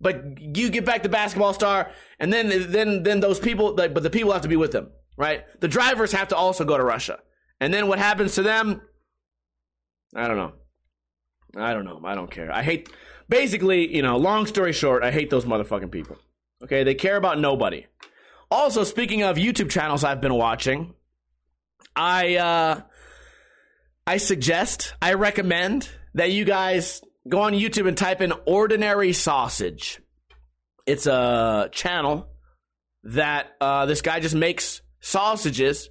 But 0.00 0.40
you 0.40 0.70
get 0.70 0.86
back 0.86 1.02
the 1.02 1.10
basketball 1.10 1.52
star, 1.52 1.90
and 2.18 2.32
then 2.32 2.70
then 2.70 3.02
then 3.02 3.20
those 3.20 3.38
people, 3.38 3.74
like, 3.74 3.92
but 3.92 4.02
the 4.02 4.10
people 4.10 4.32
have 4.32 4.42
to 4.42 4.48
be 4.48 4.56
with 4.56 4.72
them, 4.72 4.90
right? 5.18 5.44
The 5.60 5.68
drivers 5.68 6.12
have 6.12 6.28
to 6.28 6.36
also 6.36 6.64
go 6.64 6.78
to 6.78 6.84
Russia, 6.84 7.18
and 7.60 7.74
then 7.74 7.88
what 7.88 7.98
happens 7.98 8.36
to 8.36 8.42
them? 8.42 8.80
I 10.14 10.28
don't 10.28 10.38
know. 10.38 10.52
I 11.56 11.74
don't 11.74 11.84
know. 11.84 12.00
I 12.04 12.14
don't 12.14 12.30
care. 12.30 12.50
I 12.50 12.62
hate. 12.62 12.88
Basically, 13.28 13.94
you 13.94 14.02
know, 14.02 14.16
long 14.16 14.46
story 14.46 14.72
short, 14.72 15.02
I 15.02 15.10
hate 15.10 15.30
those 15.30 15.44
motherfucking 15.44 15.90
people. 15.90 16.18
Okay, 16.62 16.84
they 16.84 16.94
care 16.94 17.16
about 17.16 17.38
nobody. 17.38 17.86
Also, 18.50 18.84
speaking 18.84 19.22
of 19.22 19.36
YouTube 19.36 19.70
channels 19.70 20.04
I've 20.04 20.20
been 20.20 20.34
watching, 20.34 20.94
I 21.96 22.36
uh 22.36 22.80
I 24.06 24.16
suggest, 24.16 24.94
I 25.00 25.14
recommend 25.14 25.88
that 26.14 26.32
you 26.32 26.44
guys 26.44 27.00
go 27.28 27.40
on 27.40 27.52
YouTube 27.52 27.86
and 27.86 27.96
type 27.96 28.20
in 28.20 28.32
ordinary 28.46 29.12
sausage. 29.12 30.00
It's 30.86 31.06
a 31.06 31.68
channel 31.70 32.28
that 33.04 33.52
uh, 33.60 33.86
this 33.86 34.02
guy 34.02 34.18
just 34.18 34.34
makes 34.34 34.82
sausages 35.00 35.88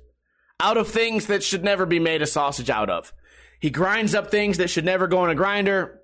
out 0.60 0.78
of 0.78 0.90
things 0.90 1.28
that 1.28 1.42
should 1.42 1.64
never 1.64 1.86
be 1.86 2.00
made 2.00 2.22
a 2.22 2.28
sausage 2.28 2.70
out 2.70 2.90
of. 2.90 3.14
He 3.62 3.70
grinds 3.70 4.14
up 4.14 4.30
things 4.30 4.58
that 4.58 4.70
should 4.70 4.86
never 4.86 5.08
go 5.08 5.24
in 5.24 5.30
a 5.30 5.36
grinder, 5.36 6.01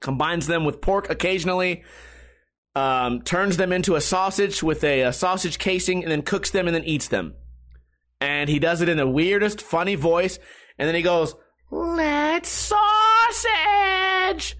combines 0.00 0.46
them 0.46 0.64
with 0.64 0.80
pork 0.80 1.10
occasionally, 1.10 1.84
um, 2.74 3.22
turns 3.22 3.56
them 3.56 3.72
into 3.72 3.94
a 3.94 4.00
sausage 4.00 4.62
with 4.62 4.82
a, 4.84 5.02
a 5.02 5.12
sausage 5.12 5.58
casing, 5.58 6.02
and 6.02 6.10
then 6.10 6.22
cooks 6.22 6.50
them 6.50 6.66
and 6.66 6.74
then 6.74 6.84
eats 6.84 7.08
them. 7.08 7.34
And 8.20 8.48
he 8.48 8.58
does 8.58 8.80
it 8.80 8.88
in 8.88 8.96
the 8.96 9.08
weirdest, 9.08 9.60
funny 9.60 9.94
voice. 9.94 10.38
And 10.78 10.88
then 10.88 10.94
he 10.94 11.02
goes, 11.02 11.34
Let's 11.70 12.48
sausage! 12.48 14.56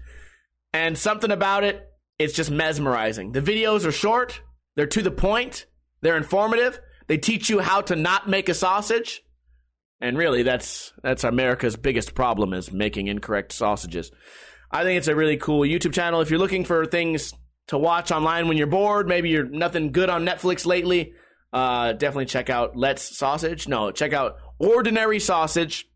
And 0.73 0.97
something 0.97 1.31
about 1.31 1.63
it, 1.63 1.87
it's 2.19 2.33
just 2.33 2.51
mesmerizing. 2.51 3.31
The 3.31 3.41
videos 3.41 3.85
are 3.85 3.91
short, 3.91 4.41
they're 4.75 4.87
to 4.87 5.01
the 5.01 5.11
point, 5.11 5.65
they're 6.01 6.17
informative, 6.17 6.79
they 7.07 7.17
teach 7.17 7.49
you 7.49 7.59
how 7.59 7.81
to 7.81 7.95
not 7.95 8.29
make 8.29 8.49
a 8.49 8.53
sausage. 8.53 9.21
And 10.01 10.17
really, 10.17 10.43
that's 10.43 10.91
that's 11.01 11.23
America's 11.23 11.77
biggest 11.77 12.15
problem 12.15 12.53
is 12.53 12.71
making 12.71 13.07
incorrect 13.07 13.53
sausages. 13.53 14.11
I 14.75 14.83
think 14.83 14.97
it's 14.97 15.07
a 15.07 15.15
really 15.15 15.37
cool 15.37 15.61
YouTube 15.61 15.93
channel. 15.93 16.19
If 16.19 16.29
you're 16.29 16.37
looking 16.37 16.65
for 16.65 16.85
things 16.85 17.33
to 17.67 17.77
watch 17.77 18.11
online 18.11 18.49
when 18.49 18.57
you're 18.57 18.67
bored, 18.67 19.07
maybe 19.07 19.29
you're 19.29 19.47
nothing 19.47 19.93
good 19.93 20.09
on 20.09 20.25
Netflix 20.25 20.65
lately, 20.65 21.13
uh, 21.53 21.93
definitely 21.93 22.25
check 22.25 22.49
out 22.49 22.75
Let's 22.75 23.17
Sausage. 23.17 23.69
No, 23.69 23.91
check 23.91 24.11
out 24.11 24.35
Ordinary 24.59 25.21
Sausage. 25.21 25.87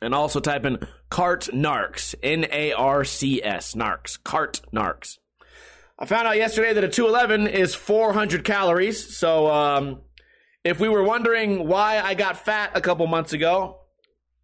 And 0.00 0.14
also 0.14 0.38
type 0.38 0.64
in 0.64 0.78
Cart 1.10 1.48
Narcs. 1.52 2.14
N 2.22 2.46
A 2.52 2.72
R 2.72 3.04
C 3.04 3.42
S. 3.42 3.74
Narcs. 3.74 4.22
Cart 4.22 4.60
Narcs. 4.72 5.18
I 5.98 6.06
found 6.06 6.28
out 6.28 6.36
yesterday 6.36 6.72
that 6.72 6.84
a 6.84 6.88
211 6.88 7.48
is 7.48 7.74
400 7.74 8.44
calories. 8.44 9.16
So, 9.18 9.50
um, 9.50 10.02
if 10.62 10.78
we 10.78 10.88
were 10.88 11.02
wondering 11.02 11.66
why 11.66 11.98
I 11.98 12.14
got 12.14 12.36
fat 12.44 12.70
a 12.74 12.80
couple 12.80 13.08
months 13.08 13.32
ago, 13.32 13.80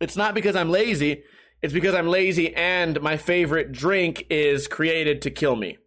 it's 0.01 0.17
not 0.17 0.35
because 0.35 0.57
I'm 0.57 0.71
lazy. 0.71 1.23
It's 1.65 1.73
because 1.73 1.95
I'm 1.95 2.09
lazy 2.09 2.55
and 2.55 3.01
my 3.01 3.17
favorite 3.17 3.73
drink 3.73 4.27
is 4.29 4.69
created 4.69 5.23
to 5.23 5.31
kill 5.31 5.57
me. 5.57 5.79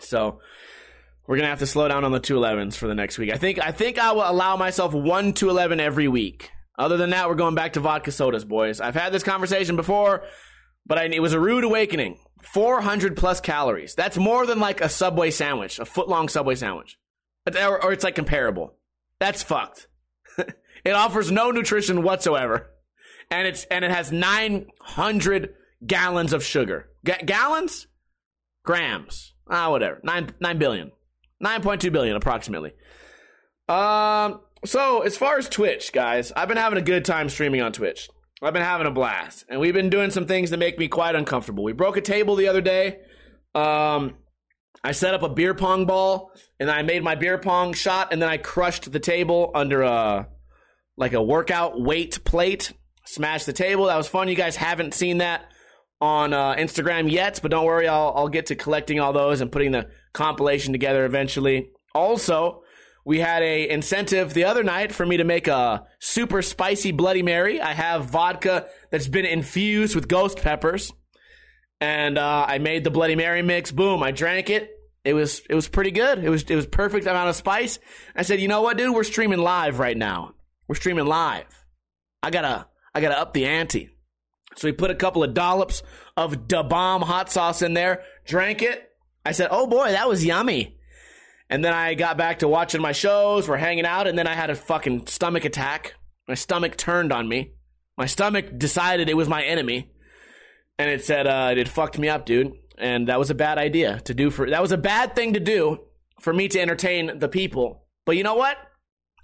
So, 0.00 0.40
we're 1.24 1.36
gonna 1.36 1.46
have 1.50 1.60
to 1.60 1.68
slow 1.68 1.86
down 1.86 2.02
on 2.02 2.10
the 2.10 2.18
211s 2.18 2.74
for 2.74 2.88
the 2.88 2.94
next 2.96 3.16
week. 3.16 3.30
I 3.32 3.36
think 3.36 3.60
I 3.64 3.70
think 3.70 4.00
I 4.00 4.10
will 4.10 4.28
allow 4.28 4.56
myself 4.56 4.92
one 4.92 5.34
211 5.34 5.78
every 5.78 6.08
week. 6.08 6.50
Other 6.76 6.96
than 6.96 7.10
that, 7.10 7.28
we're 7.28 7.36
going 7.36 7.54
back 7.54 7.74
to 7.74 7.80
vodka 7.80 8.10
sodas, 8.10 8.44
boys. 8.44 8.80
I've 8.80 8.96
had 8.96 9.12
this 9.12 9.22
conversation 9.22 9.76
before, 9.76 10.24
but 10.84 10.98
I, 10.98 11.04
it 11.04 11.22
was 11.22 11.32
a 11.32 11.38
rude 11.38 11.62
awakening. 11.62 12.18
400 12.42 13.16
plus 13.16 13.40
calories. 13.40 13.94
That's 13.94 14.16
more 14.16 14.46
than 14.46 14.58
like 14.58 14.80
a 14.80 14.88
Subway 14.88 15.30
sandwich, 15.30 15.78
a 15.78 15.84
foot 15.84 16.08
long 16.08 16.28
Subway 16.28 16.56
sandwich. 16.56 16.98
Or, 17.56 17.84
or 17.84 17.92
it's 17.92 18.02
like 18.02 18.16
comparable. 18.16 18.74
That's 19.20 19.44
fucked. 19.44 19.86
it 20.84 20.90
offers 20.90 21.30
no 21.30 21.52
nutrition 21.52 22.02
whatsoever. 22.02 22.72
And 23.32 23.48
it's 23.48 23.64
and 23.64 23.84
it 23.84 23.90
has 23.90 24.12
900 24.12 25.54
gallons 25.84 26.32
of 26.32 26.44
sugar. 26.44 26.90
Ga- 27.04 27.24
gallons? 27.24 27.86
Grams. 28.64 29.34
Ah, 29.50 29.70
whatever. 29.70 30.00
9 30.04 30.34
9 30.38 30.58
billion. 30.58 30.92
9.2 31.42 31.90
billion 31.90 32.14
approximately. 32.14 32.72
Um 33.68 34.40
so, 34.64 35.00
as 35.00 35.16
far 35.16 35.38
as 35.38 35.48
Twitch, 35.48 35.92
guys, 35.92 36.30
I've 36.30 36.46
been 36.46 36.56
having 36.56 36.78
a 36.78 36.82
good 36.82 37.04
time 37.04 37.28
streaming 37.28 37.62
on 37.62 37.72
Twitch. 37.72 38.08
I've 38.40 38.52
been 38.52 38.62
having 38.62 38.86
a 38.86 38.92
blast, 38.92 39.44
and 39.48 39.60
we've 39.60 39.74
been 39.74 39.90
doing 39.90 40.10
some 40.10 40.26
things 40.26 40.50
that 40.50 40.58
make 40.58 40.78
me 40.78 40.86
quite 40.86 41.16
uncomfortable. 41.16 41.64
We 41.64 41.72
broke 41.72 41.96
a 41.96 42.00
table 42.00 42.36
the 42.36 42.48
other 42.48 42.60
day. 42.60 43.00
Um, 43.56 44.14
I 44.84 44.92
set 44.92 45.14
up 45.14 45.22
a 45.22 45.28
beer 45.28 45.54
pong 45.54 45.86
ball, 45.86 46.30
and 46.60 46.70
I 46.70 46.82
made 46.82 47.02
my 47.02 47.16
beer 47.16 47.38
pong 47.38 47.72
shot, 47.72 48.12
and 48.12 48.22
then 48.22 48.28
I 48.28 48.36
crushed 48.36 48.90
the 48.90 49.00
table 49.00 49.50
under 49.54 49.82
a 49.82 50.28
like 50.96 51.12
a 51.12 51.22
workout 51.22 51.80
weight 51.80 52.22
plate. 52.24 52.72
Smashed 53.04 53.46
the 53.46 53.52
table. 53.52 53.86
That 53.86 53.96
was 53.96 54.08
fun. 54.08 54.28
You 54.28 54.34
guys 54.34 54.56
haven't 54.56 54.94
seen 54.94 55.18
that 55.18 55.50
on 56.00 56.32
uh, 56.32 56.54
Instagram 56.54 57.10
yet, 57.10 57.38
but 57.42 57.50
don't 57.50 57.64
worry. 57.64 57.88
I'll 57.88 58.12
I'll 58.16 58.28
get 58.28 58.46
to 58.46 58.56
collecting 58.56 59.00
all 59.00 59.12
those 59.12 59.40
and 59.40 59.50
putting 59.50 59.72
the 59.72 59.88
compilation 60.12 60.72
together 60.72 61.04
eventually. 61.04 61.70
Also, 61.94 62.62
we 63.04 63.18
had 63.18 63.42
a 63.42 63.68
incentive 63.68 64.34
the 64.34 64.44
other 64.44 64.62
night 64.62 64.92
for 64.92 65.04
me 65.06 65.16
to 65.16 65.24
make 65.24 65.48
a 65.48 65.86
super 66.00 66.42
spicy 66.42 66.92
Bloody 66.92 67.22
Mary. 67.22 67.60
I 67.60 67.72
have 67.72 68.06
vodka 68.06 68.66
that's 68.90 69.08
been 69.08 69.24
infused 69.24 69.94
with 69.94 70.08
ghost 70.08 70.38
peppers, 70.38 70.92
and 71.80 72.18
uh, 72.18 72.46
I 72.48 72.58
made 72.58 72.84
the 72.84 72.90
Bloody 72.90 73.16
Mary 73.16 73.42
mix. 73.42 73.70
Boom! 73.70 74.02
I 74.02 74.10
drank 74.10 74.50
it. 74.50 74.70
It 75.04 75.14
was 75.14 75.42
it 75.50 75.54
was 75.54 75.68
pretty 75.68 75.90
good. 75.90 76.24
It 76.24 76.30
was 76.30 76.42
it 76.44 76.54
was 76.54 76.66
perfect 76.66 77.06
amount 77.06 77.28
of 77.28 77.36
spice. 77.36 77.78
I 78.14 78.22
said, 78.22 78.40
you 78.40 78.48
know 78.48 78.62
what, 78.62 78.76
dude? 78.76 78.94
We're 78.94 79.04
streaming 79.04 79.40
live 79.40 79.78
right 79.78 79.96
now. 79.96 80.34
We're 80.68 80.76
streaming 80.76 81.06
live. 81.06 81.64
I 82.22 82.30
gotta 82.30 82.66
I 82.94 83.00
gotta 83.00 83.18
up 83.18 83.32
the 83.32 83.46
ante. 83.46 83.90
So 84.56 84.66
he 84.66 84.72
put 84.72 84.90
a 84.90 84.94
couple 84.94 85.24
of 85.24 85.34
dollops 85.34 85.82
of 86.16 86.46
Da 86.46 86.62
Bomb 86.62 87.02
hot 87.02 87.30
sauce 87.30 87.62
in 87.62 87.74
there, 87.74 88.02
drank 88.26 88.62
it. 88.62 88.90
I 89.24 89.32
said, 89.32 89.48
oh 89.50 89.66
boy, 89.66 89.90
that 89.92 90.08
was 90.08 90.24
yummy. 90.24 90.78
And 91.48 91.64
then 91.64 91.72
I 91.72 91.94
got 91.94 92.16
back 92.16 92.40
to 92.40 92.48
watching 92.48 92.80
my 92.80 92.92
shows, 92.92 93.48
we're 93.48 93.56
hanging 93.56 93.86
out, 93.86 94.06
and 94.06 94.18
then 94.18 94.26
I 94.26 94.34
had 94.34 94.50
a 94.50 94.54
fucking 94.54 95.06
stomach 95.06 95.44
attack. 95.44 95.94
My 96.26 96.34
stomach 96.34 96.76
turned 96.76 97.12
on 97.12 97.28
me. 97.28 97.52
My 97.98 98.06
stomach 98.06 98.58
decided 98.58 99.08
it 99.08 99.16
was 99.16 99.28
my 99.28 99.42
enemy. 99.42 99.90
And 100.78 100.90
it 100.90 101.04
said, 101.04 101.26
uh, 101.26 101.52
it 101.56 101.68
fucked 101.68 101.98
me 101.98 102.08
up, 102.08 102.26
dude. 102.26 102.52
And 102.78 103.08
that 103.08 103.18
was 103.18 103.30
a 103.30 103.34
bad 103.34 103.58
idea 103.58 104.00
to 104.00 104.14
do 104.14 104.30
for, 104.30 104.48
that 104.48 104.62
was 104.62 104.72
a 104.72 104.78
bad 104.78 105.14
thing 105.14 105.34
to 105.34 105.40
do 105.40 105.80
for 106.20 106.32
me 106.32 106.48
to 106.48 106.60
entertain 106.60 107.18
the 107.18 107.28
people. 107.28 107.84
But 108.06 108.16
you 108.16 108.22
know 108.22 108.34
what? 108.34 108.56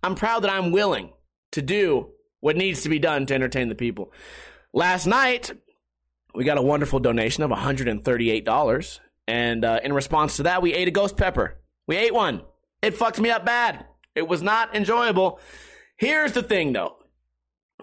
I'm 0.02 0.14
proud 0.14 0.44
that 0.44 0.52
I'm 0.52 0.70
willing 0.70 1.12
to 1.52 1.62
do 1.62 2.10
what 2.40 2.56
needs 2.56 2.82
to 2.82 2.88
be 2.88 2.98
done 2.98 3.26
to 3.26 3.34
entertain 3.34 3.68
the 3.68 3.74
people. 3.74 4.12
Last 4.72 5.06
night, 5.06 5.50
we 6.34 6.44
got 6.44 6.58
a 6.58 6.62
wonderful 6.62 7.00
donation 7.00 7.42
of 7.42 7.50
$138. 7.50 9.00
And 9.26 9.64
uh, 9.64 9.80
in 9.82 9.92
response 9.92 10.36
to 10.36 10.44
that, 10.44 10.62
we 10.62 10.72
ate 10.72 10.88
a 10.88 10.92
ghost 10.92 11.16
pepper. 11.16 11.58
We 11.86 11.96
ate 11.96 12.14
one. 12.14 12.42
It 12.82 12.94
fucked 12.94 13.18
me 13.20 13.30
up 13.30 13.44
bad. 13.44 13.84
It 14.14 14.28
was 14.28 14.42
not 14.42 14.74
enjoyable. 14.74 15.40
Here's 15.96 16.32
the 16.32 16.42
thing 16.42 16.72
though. 16.72 16.96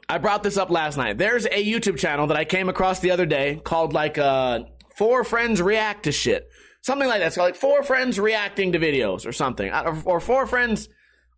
I 0.08 0.18
brought 0.20 0.44
this 0.44 0.58
up 0.58 0.70
last 0.70 0.98
night. 0.98 1.18
There's 1.18 1.46
a 1.46 1.64
YouTube 1.64 1.98
channel 1.98 2.28
that 2.28 2.38
I 2.38 2.46
came 2.46 2.70
across 2.70 3.00
the 3.00 3.12
other 3.12 3.26
day 3.26 3.60
called 3.64 3.94
like 3.94 4.18
uh, 4.18 4.62
Four 4.96 5.24
Friends 5.24 5.62
React 5.62 6.04
to 6.04 6.12
Shit. 6.12 6.48
Something 6.82 7.08
like 7.08 7.20
that. 7.20 7.28
It's 7.28 7.36
called 7.36 7.48
like 7.50 7.56
Four 7.56 7.84
Friends 7.84 8.20
Reacting 8.20 8.74
to 8.74 8.80
Videos 8.80 9.26
or 9.26 9.32
something. 9.32 9.72
Or, 10.06 10.20
Four 10.20 10.46
Friends, 10.46 10.88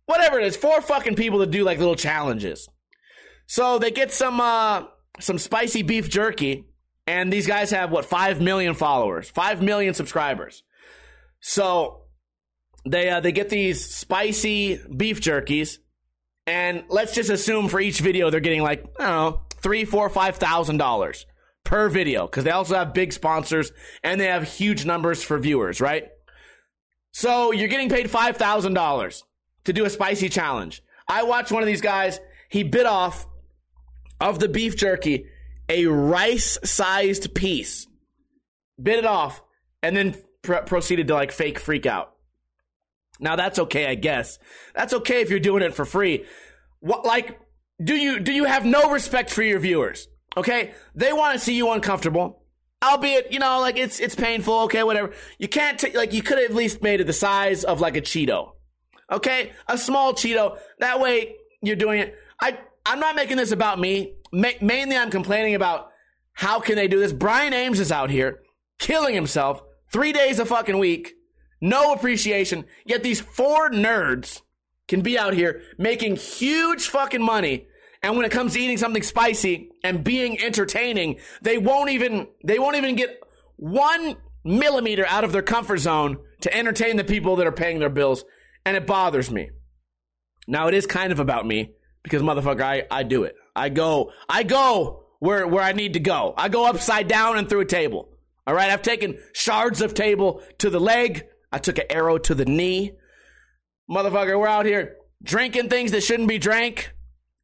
whatever 0.06 0.38
it 0.38 0.46
is. 0.46 0.56
Four 0.56 0.82
fucking 0.82 1.16
people 1.16 1.38
that 1.38 1.50
do 1.50 1.64
like 1.64 1.78
little 1.78 1.94
challenges. 1.94 2.68
So 3.48 3.78
they 3.78 3.90
get 3.90 4.12
some 4.12 4.40
uh, 4.40 4.84
some 5.20 5.38
spicy 5.38 5.82
beef 5.82 6.08
jerky, 6.10 6.66
and 7.06 7.32
these 7.32 7.46
guys 7.46 7.70
have 7.70 7.90
what 7.90 8.04
five 8.04 8.42
million 8.42 8.74
followers, 8.74 9.28
five 9.30 9.62
million 9.62 9.94
subscribers. 9.94 10.62
So 11.40 12.02
they 12.86 13.08
uh, 13.08 13.20
they 13.20 13.32
get 13.32 13.48
these 13.48 13.84
spicy 13.84 14.78
beef 14.94 15.22
jerkies, 15.22 15.78
and 16.46 16.84
let's 16.90 17.14
just 17.14 17.30
assume 17.30 17.68
for 17.68 17.80
each 17.80 18.00
video 18.00 18.28
they're 18.28 18.40
getting 18.40 18.62
like 18.62 18.84
I 19.00 19.06
don't 19.06 19.16
know 19.16 19.40
three, 19.62 19.86
four, 19.86 20.10
five 20.10 20.36
thousand 20.36 20.76
dollars 20.76 21.24
per 21.64 21.88
video 21.88 22.26
because 22.26 22.44
they 22.44 22.50
also 22.50 22.74
have 22.74 22.92
big 22.92 23.14
sponsors 23.14 23.72
and 24.04 24.20
they 24.20 24.26
have 24.26 24.44
huge 24.44 24.84
numbers 24.84 25.22
for 25.22 25.38
viewers, 25.38 25.80
right? 25.80 26.08
So 27.12 27.52
you're 27.52 27.68
getting 27.68 27.88
paid 27.88 28.10
five 28.10 28.36
thousand 28.36 28.74
dollars 28.74 29.24
to 29.64 29.72
do 29.72 29.86
a 29.86 29.90
spicy 29.90 30.28
challenge. 30.28 30.82
I 31.08 31.22
watched 31.22 31.50
one 31.50 31.62
of 31.62 31.66
these 31.66 31.80
guys. 31.80 32.20
He 32.50 32.62
bit 32.62 32.84
off 32.84 33.26
of 34.20 34.38
the 34.38 34.48
beef 34.48 34.76
jerky 34.76 35.26
a 35.68 35.86
rice-sized 35.86 37.34
piece, 37.34 37.86
bit 38.82 38.98
it 38.98 39.04
off, 39.04 39.42
and 39.82 39.96
then 39.96 40.16
pr- 40.42 40.56
proceeded 40.56 41.08
to 41.08 41.14
like 41.14 41.32
fake 41.32 41.58
freak 41.58 41.86
out. 41.86 42.14
Now 43.20 43.36
that's 43.36 43.58
okay, 43.58 43.86
I 43.86 43.94
guess. 43.94 44.38
That's 44.74 44.94
okay 44.94 45.20
if 45.20 45.30
you're 45.30 45.40
doing 45.40 45.62
it 45.62 45.74
for 45.74 45.84
free. 45.84 46.24
What 46.80 47.04
like 47.04 47.38
do 47.82 47.94
you 47.94 48.20
do 48.20 48.32
you 48.32 48.44
have 48.44 48.64
no 48.64 48.90
respect 48.90 49.30
for 49.30 49.42
your 49.42 49.58
viewers? 49.58 50.08
Okay? 50.36 50.72
They 50.94 51.12
want 51.12 51.38
to 51.38 51.44
see 51.44 51.54
you 51.54 51.70
uncomfortable. 51.70 52.42
Albeit, 52.82 53.32
you 53.32 53.40
know, 53.40 53.60
like 53.60 53.76
it's 53.76 53.98
it's 53.98 54.14
painful, 54.14 54.60
okay, 54.62 54.84
whatever. 54.84 55.12
You 55.38 55.48
can't 55.48 55.78
t- 55.78 55.96
like 55.96 56.12
you 56.12 56.22
could 56.22 56.38
have 56.38 56.50
at 56.50 56.56
least 56.56 56.80
made 56.80 57.00
it 57.00 57.06
the 57.08 57.12
size 57.12 57.64
of 57.64 57.80
like 57.80 57.96
a 57.96 58.00
Cheeto. 58.00 58.52
Okay? 59.10 59.52
A 59.66 59.76
small 59.76 60.12
Cheeto. 60.12 60.58
That 60.78 61.00
way 61.00 61.34
you're 61.60 61.76
doing 61.76 62.00
it. 62.00 62.14
I 62.40 62.58
I'm 62.88 63.00
not 63.00 63.14
making 63.14 63.36
this 63.36 63.52
about 63.52 63.78
me. 63.78 64.14
Ma- 64.32 64.58
mainly 64.60 64.96
I'm 64.96 65.10
complaining 65.10 65.54
about 65.54 65.90
how 66.32 66.58
can 66.58 66.76
they 66.76 66.88
do 66.88 66.98
this? 66.98 67.12
Brian 67.12 67.52
Ames 67.52 67.80
is 67.80 67.92
out 67.92 68.10
here 68.10 68.40
killing 68.78 69.14
himself 69.14 69.62
3 69.92 70.12
days 70.12 70.38
a 70.38 70.44
fucking 70.44 70.78
week 70.78 71.14
no 71.60 71.92
appreciation. 71.92 72.64
Yet 72.84 73.02
these 73.02 73.20
four 73.20 73.70
nerds 73.70 74.42
can 74.86 75.00
be 75.00 75.18
out 75.18 75.34
here 75.34 75.62
making 75.76 76.16
huge 76.16 76.88
fucking 76.88 77.22
money. 77.22 77.66
And 78.02 78.16
when 78.16 78.24
it 78.24 78.32
comes 78.32 78.52
to 78.52 78.60
eating 78.60 78.78
something 78.78 79.02
spicy 79.02 79.70
and 79.82 80.04
being 80.04 80.40
entertaining, 80.40 81.18
they 81.42 81.58
won't 81.58 81.90
even, 81.90 82.28
they 82.44 82.58
won't 82.58 82.76
even 82.76 82.94
get 82.94 83.20
one 83.56 84.16
millimeter 84.44 85.04
out 85.06 85.24
of 85.24 85.32
their 85.32 85.42
comfort 85.42 85.78
zone 85.78 86.18
to 86.42 86.56
entertain 86.56 86.96
the 86.96 87.04
people 87.04 87.36
that 87.36 87.46
are 87.46 87.52
paying 87.52 87.80
their 87.80 87.90
bills. 87.90 88.24
And 88.64 88.76
it 88.76 88.86
bothers 88.86 89.30
me. 89.30 89.50
Now 90.46 90.68
it 90.68 90.74
is 90.74 90.86
kind 90.86 91.12
of 91.12 91.18
about 91.18 91.46
me 91.46 91.72
because 92.08 92.22
motherfucker, 92.22 92.62
I, 92.62 92.84
I 92.90 93.02
do 93.02 93.24
it. 93.24 93.36
I 93.54 93.68
go, 93.68 94.12
I 94.28 94.42
go 94.42 95.04
where, 95.18 95.46
where 95.46 95.62
I 95.62 95.72
need 95.72 95.94
to 95.94 96.00
go. 96.00 96.34
I 96.36 96.48
go 96.48 96.66
upside 96.66 97.08
down 97.08 97.38
and 97.38 97.48
through 97.48 97.60
a 97.60 97.66
table. 97.66 98.08
All 98.46 98.54
right. 98.54 98.70
I've 98.70 98.82
taken 98.82 99.18
shards 99.34 99.82
of 99.82 99.94
table 99.94 100.42
to 100.58 100.70
the 100.70 100.80
leg. 100.80 101.26
I 101.52 101.58
took 101.58 101.78
an 101.78 101.84
arrow 101.90 102.18
to 102.18 102.34
the 102.34 102.44
knee. 102.44 102.92
Motherfucker, 103.90 104.38
we're 104.38 104.46
out 104.46 104.66
here 104.66 104.96
drinking 105.22 105.68
things 105.68 105.92
that 105.92 106.02
shouldn't 106.02 106.28
be 106.28 106.38
drank. 106.38 106.92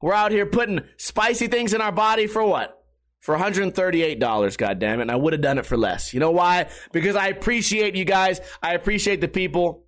We're 0.00 0.14
out 0.14 0.32
here 0.32 0.46
putting 0.46 0.80
spicy 0.96 1.48
things 1.48 1.74
in 1.74 1.80
our 1.80 1.92
body 1.92 2.26
for 2.26 2.44
what? 2.44 2.82
For 3.20 3.36
$138, 3.36 4.58
God 4.58 4.78
damn 4.78 4.98
it. 4.98 5.02
And 5.02 5.10
I 5.10 5.16
would 5.16 5.32
have 5.32 5.40
done 5.40 5.58
it 5.58 5.64
for 5.64 5.78
less. 5.78 6.12
You 6.12 6.20
know 6.20 6.30
why? 6.30 6.68
Because 6.92 7.16
I 7.16 7.28
appreciate 7.28 7.96
you 7.96 8.04
guys. 8.04 8.40
I 8.62 8.74
appreciate 8.74 9.22
the 9.22 9.28
people. 9.28 9.83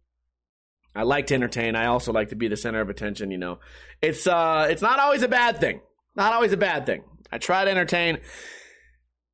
I 0.97 1.03
like 1.03 1.27
to 1.27 1.35
entertain. 1.35 1.77
I 1.77 1.87
also 1.87 2.11
like 2.13 2.31
to 2.31 2.37
be 2.37 2.49
the 2.49 2.57
center 2.57 2.81
of 2.81 2.89
attention, 2.89 3.31
you 3.31 3.37
know. 3.37 3.59
It's 4.01 4.27
uh 4.27 4.67
it's 4.71 4.83
not 4.83 4.99
always 4.99 5.23
a 5.23 5.29
bad 5.29 5.61
thing. 5.61 5.81
Not 6.15 6.33
always 6.33 6.53
a 6.53 6.57
bad 6.57 6.87
thing. 6.87 7.05
I 7.31 7.39
try 7.39 7.65
to 7.65 7.71
entertain. 7.71 8.19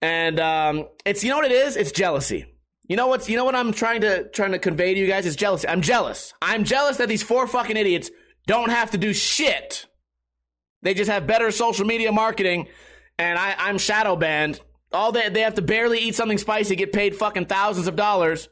And 0.01 0.41
um 0.41 0.89
it's 1.07 1.23
you 1.23 1.31
know 1.31 1.37
what 1.37 1.47
it 1.47 1.53
is? 1.53 1.77
It's 1.77 1.93
jealousy. 1.93 2.47
You 2.89 2.97
know 2.97 3.07
what's 3.07 3.29
you 3.29 3.37
know 3.37 3.45
what 3.45 3.55
I'm 3.55 3.73
trying 3.73 4.01
to 4.01 4.29
trying 4.31 4.53
to 4.53 4.59
convey 4.59 4.93
to 4.93 4.99
you 5.01 5.07
guys 5.07 5.25
is 5.25 5.37
jealousy. 5.37 5.69
I'm 5.69 5.83
jealous. 5.83 6.35
I'm 6.43 6.65
jealous 6.65 6.97
that 6.97 7.09
these 7.09 7.23
four 7.23 7.47
fucking 7.47 7.77
idiots 7.77 8.11
don't 8.49 8.71
have 8.71 8.91
to 8.91 8.99
do 8.99 9.13
shit. 9.13 9.87
They 10.83 10.95
just 10.95 11.11
have 11.11 11.29
better 11.29 11.53
social 11.53 11.87
media 11.87 12.11
marketing, 12.11 12.67
and 13.19 13.39
I, 13.39 13.55
I'm 13.57 13.79
shadow 13.79 14.17
banned. 14.17 14.61
All 14.93 15.13
they 15.13 15.29
they 15.29 15.43
have 15.43 15.55
to 15.55 15.63
barely 15.63 16.01
eat 16.01 16.17
something 16.17 16.39
spicy, 16.39 16.75
get 16.75 16.93
paid 16.93 17.15
fucking 17.15 17.47
thousands 17.47 17.87
of 17.87 17.95
dollars. 17.95 18.49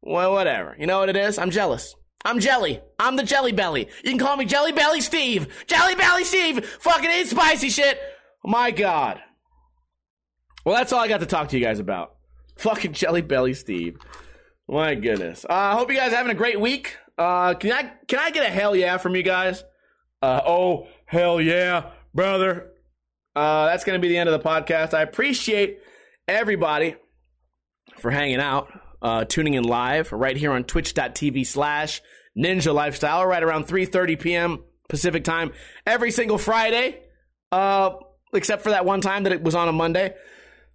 Well, 0.00 0.32
whatever. 0.32 0.74
You 0.78 0.86
know 0.86 1.00
what 1.00 1.10
it 1.10 1.16
is? 1.16 1.38
I'm 1.38 1.50
jealous. 1.50 1.94
I'm 2.24 2.38
jelly. 2.38 2.80
I'm 2.98 3.16
the 3.16 3.22
jelly 3.22 3.52
belly. 3.52 3.88
You 4.04 4.10
can 4.10 4.18
call 4.18 4.36
me 4.36 4.44
Jelly 4.44 4.72
Belly 4.72 5.00
Steve. 5.00 5.48
Jelly 5.66 5.94
Belly 5.94 6.24
Steve. 6.24 6.66
Fucking 6.66 7.10
eat 7.10 7.28
spicy 7.28 7.70
shit. 7.70 7.98
my 8.44 8.70
God. 8.70 9.20
Well, 10.64 10.76
that's 10.76 10.92
all 10.92 11.00
I 11.00 11.08
got 11.08 11.20
to 11.20 11.26
talk 11.26 11.48
to 11.48 11.58
you 11.58 11.64
guys 11.64 11.78
about. 11.78 12.16
Fucking 12.56 12.92
Jelly 12.92 13.22
Belly 13.22 13.54
Steve. 13.54 13.96
My 14.68 14.94
goodness. 14.94 15.46
I 15.48 15.72
uh, 15.72 15.76
hope 15.76 15.90
you 15.90 15.96
guys 15.96 16.12
are 16.12 16.16
having 16.16 16.32
a 16.32 16.36
great 16.36 16.60
week. 16.60 16.96
Uh, 17.18 17.54
can 17.54 17.72
I 17.72 17.92
can 18.06 18.18
I 18.18 18.30
get 18.30 18.46
a 18.46 18.50
hell 18.50 18.76
yeah 18.76 18.96
from 18.98 19.16
you 19.16 19.22
guys? 19.22 19.64
Uh, 20.22 20.40
oh 20.46 20.86
hell 21.06 21.40
yeah, 21.40 21.90
brother. 22.14 22.70
Uh, 23.34 23.66
that's 23.66 23.84
gonna 23.84 23.98
be 23.98 24.08
the 24.08 24.16
end 24.16 24.28
of 24.28 24.40
the 24.40 24.48
podcast. 24.48 24.94
I 24.94 25.02
appreciate 25.02 25.80
everybody 26.28 26.94
for 27.98 28.10
hanging 28.10 28.40
out, 28.40 28.70
uh, 29.02 29.24
tuning 29.24 29.54
in 29.54 29.64
live 29.64 30.12
right 30.12 30.36
here 30.36 30.52
on 30.52 30.64
Twitch.tv 30.64 31.46
slash 31.46 32.02
Ninja 32.36 32.74
Lifestyle, 32.74 33.26
right 33.26 33.42
around 33.42 33.66
3:30 33.66 34.20
p.m. 34.20 34.64
Pacific 34.88 35.24
time 35.24 35.52
every 35.86 36.10
single 36.10 36.38
Friday. 36.38 37.00
Uh, 37.52 37.90
except 38.32 38.62
for 38.62 38.70
that 38.70 38.84
one 38.84 39.00
time 39.00 39.24
that 39.24 39.32
it 39.32 39.42
was 39.42 39.54
on 39.54 39.68
a 39.68 39.72
Monday. 39.72 40.14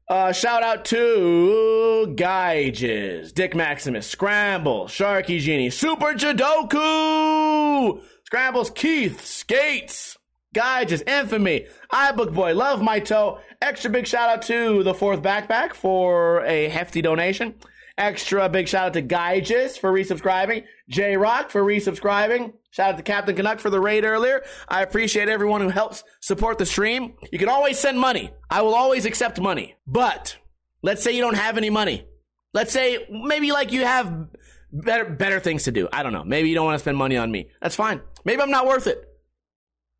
Uh, 0.07 0.31
shout 0.31 0.61
out 0.61 0.85
to 0.85 2.13
Geiges, 2.15 3.33
Dick 3.33 3.55
Maximus, 3.55 4.05
Scramble, 4.07 4.85
Sharky 4.85 5.39
Genie, 5.39 5.71
Super 5.71 6.13
Jadoku, 6.13 8.01
Scrambles, 8.23 8.69
Keith, 8.69 9.25
Skates, 9.25 10.17
Geiges, 10.53 11.01
Infamy, 11.07 11.65
iBook 11.91 12.35
Boy, 12.35 12.53
Love 12.53 12.83
My 12.83 12.99
Toe. 12.99 13.39
Extra 13.63 13.89
big 13.89 14.05
shout 14.05 14.29
out 14.29 14.41
to 14.43 14.83
the 14.83 14.93
fourth 14.93 15.23
backpack 15.23 15.73
for 15.73 16.45
a 16.45 16.69
hefty 16.69 17.01
donation. 17.01 17.55
Extra 17.97 18.49
big 18.49 18.67
shout 18.67 18.87
out 18.87 18.93
to 18.93 19.01
Geiges 19.01 19.79
for 19.79 19.91
resubscribing, 19.91 20.65
J 20.89 21.15
Rock 21.15 21.49
for 21.49 21.63
resubscribing. 21.63 22.53
Shout 22.71 22.89
out 22.89 22.97
to 22.97 23.03
Captain 23.03 23.35
Canuck 23.35 23.59
for 23.59 23.69
the 23.69 23.79
raid 23.79 24.03
earlier. 24.03 24.43
I 24.67 24.81
appreciate 24.81 25.29
everyone 25.29 25.61
who 25.61 25.69
helps 25.69 26.03
support 26.19 26.57
the 26.57 26.65
stream. 26.65 27.13
You 27.31 27.39
can 27.39 27.47
always 27.47 27.79
send 27.79 27.97
money. 27.97 28.31
I 28.49 28.63
will 28.63 28.75
always 28.75 29.05
accept 29.05 29.39
money. 29.39 29.77
But 29.87 30.35
let's 30.81 31.03
say 31.03 31.13
you 31.13 31.21
don't 31.21 31.37
have 31.37 31.57
any 31.57 31.69
money. 31.69 32.05
Let's 32.53 32.73
say 32.73 33.07
maybe 33.09 33.53
like 33.53 33.71
you 33.71 33.85
have 33.85 34.27
better 34.73 35.05
better 35.05 35.39
things 35.39 35.63
to 35.63 35.71
do. 35.71 35.87
I 35.93 36.03
don't 36.03 36.11
know. 36.11 36.25
Maybe 36.25 36.49
you 36.49 36.55
don't 36.55 36.65
want 36.65 36.75
to 36.75 36.79
spend 36.79 36.97
money 36.97 37.15
on 37.15 37.31
me. 37.31 37.49
That's 37.61 37.75
fine. 37.75 38.01
Maybe 38.25 38.41
I'm 38.41 38.51
not 38.51 38.67
worth 38.67 38.87
it. 38.87 39.01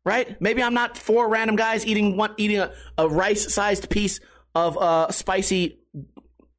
Right? 0.04 0.38
Maybe 0.40 0.62
I'm 0.62 0.74
not 0.74 0.98
four 0.98 1.30
random 1.30 1.56
guys 1.56 1.86
eating 1.86 2.18
one 2.18 2.34
eating 2.36 2.58
a, 2.58 2.72
a 2.98 3.08
rice-sized 3.08 3.88
piece 3.88 4.20
of 4.54 4.76
uh, 4.76 5.10
spicy 5.10 5.78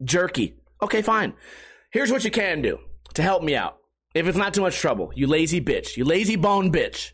jerky. 0.03 0.55
Okay, 0.82 1.01
fine. 1.01 1.34
Here's 1.91 2.11
what 2.11 2.23
you 2.23 2.32
can 2.32 2.61
do 2.61 2.80
to 3.15 3.21
help 3.21 3.43
me 3.43 3.55
out. 3.55 3.78
If 4.13 4.28
it's 4.28 4.38
not 4.38 4.53
too 4.53 4.61
much 4.61 4.78
trouble, 4.78 5.11
you 5.15 5.28
lazy 5.28 5.61
bitch, 5.61 5.97
you 5.97 6.05
lazy 6.05 6.36
bone 6.36 6.71
bitch. 6.71 7.11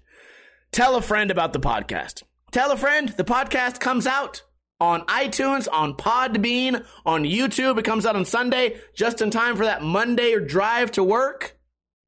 Tell 0.72 0.96
a 0.96 1.02
friend 1.02 1.32
about 1.32 1.54
the 1.54 1.60
podcast. 1.60 2.24
Tell 2.52 2.72
a 2.72 2.78
friend 2.78 3.10
the 3.10 3.24
podcast 3.24 3.80
comes 3.80 4.08
out 4.08 4.44
on 4.80 5.02
iTunes, 5.06 5.68
on 5.72 5.96
Podbean, 5.96 6.86
on 7.06 7.24
YouTube. 7.24 7.78
It 7.78 7.86
comes 7.86 8.06
out 8.06 8.16
on 8.16 8.26
Sunday, 8.26 8.80
just 8.96 9.22
in 9.22 9.30
time 9.32 9.56
for 9.56 9.66
that 9.66 9.82
Monday 9.82 10.38
drive 10.46 10.92
to 10.94 11.04
work. 11.04 11.58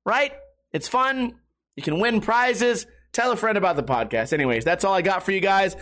Right? 0.05 0.33
It's 0.73 0.87
fun. 0.87 1.35
You 1.75 1.83
can 1.83 1.99
win 1.99 2.21
prizes. 2.21 2.85
Tell 3.13 3.31
a 3.31 3.37
friend 3.37 3.57
about 3.57 3.77
the 3.77 3.83
podcast. 3.83 4.33
Anyways, 4.33 4.65
that's 4.65 4.83
all 4.83 4.93
I 4.93 5.01
got 5.01 5.23
for 5.23 5.31
you 5.31 5.39
guys. 5.39 5.75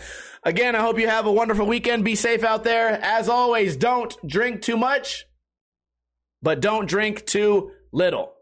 Again, 0.44 0.76
I 0.76 0.80
hope 0.80 1.00
you 1.00 1.08
have 1.08 1.26
a 1.26 1.32
wonderful 1.32 1.66
weekend. 1.66 2.04
Be 2.04 2.14
safe 2.14 2.44
out 2.44 2.64
there. 2.64 2.90
As 3.02 3.28
always, 3.28 3.76
don't 3.76 4.14
drink 4.26 4.62
too 4.62 4.76
much, 4.76 5.26
but 6.44 6.60
don't 6.60 6.86
drink 6.86 7.24
too 7.24 7.72
little. 7.90 8.34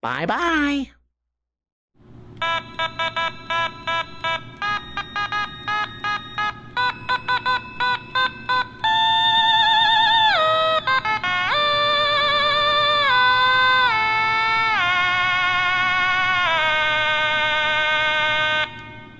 Bye 0.00 0.24
bye. 0.24 0.90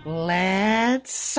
Let's. 0.06 1.38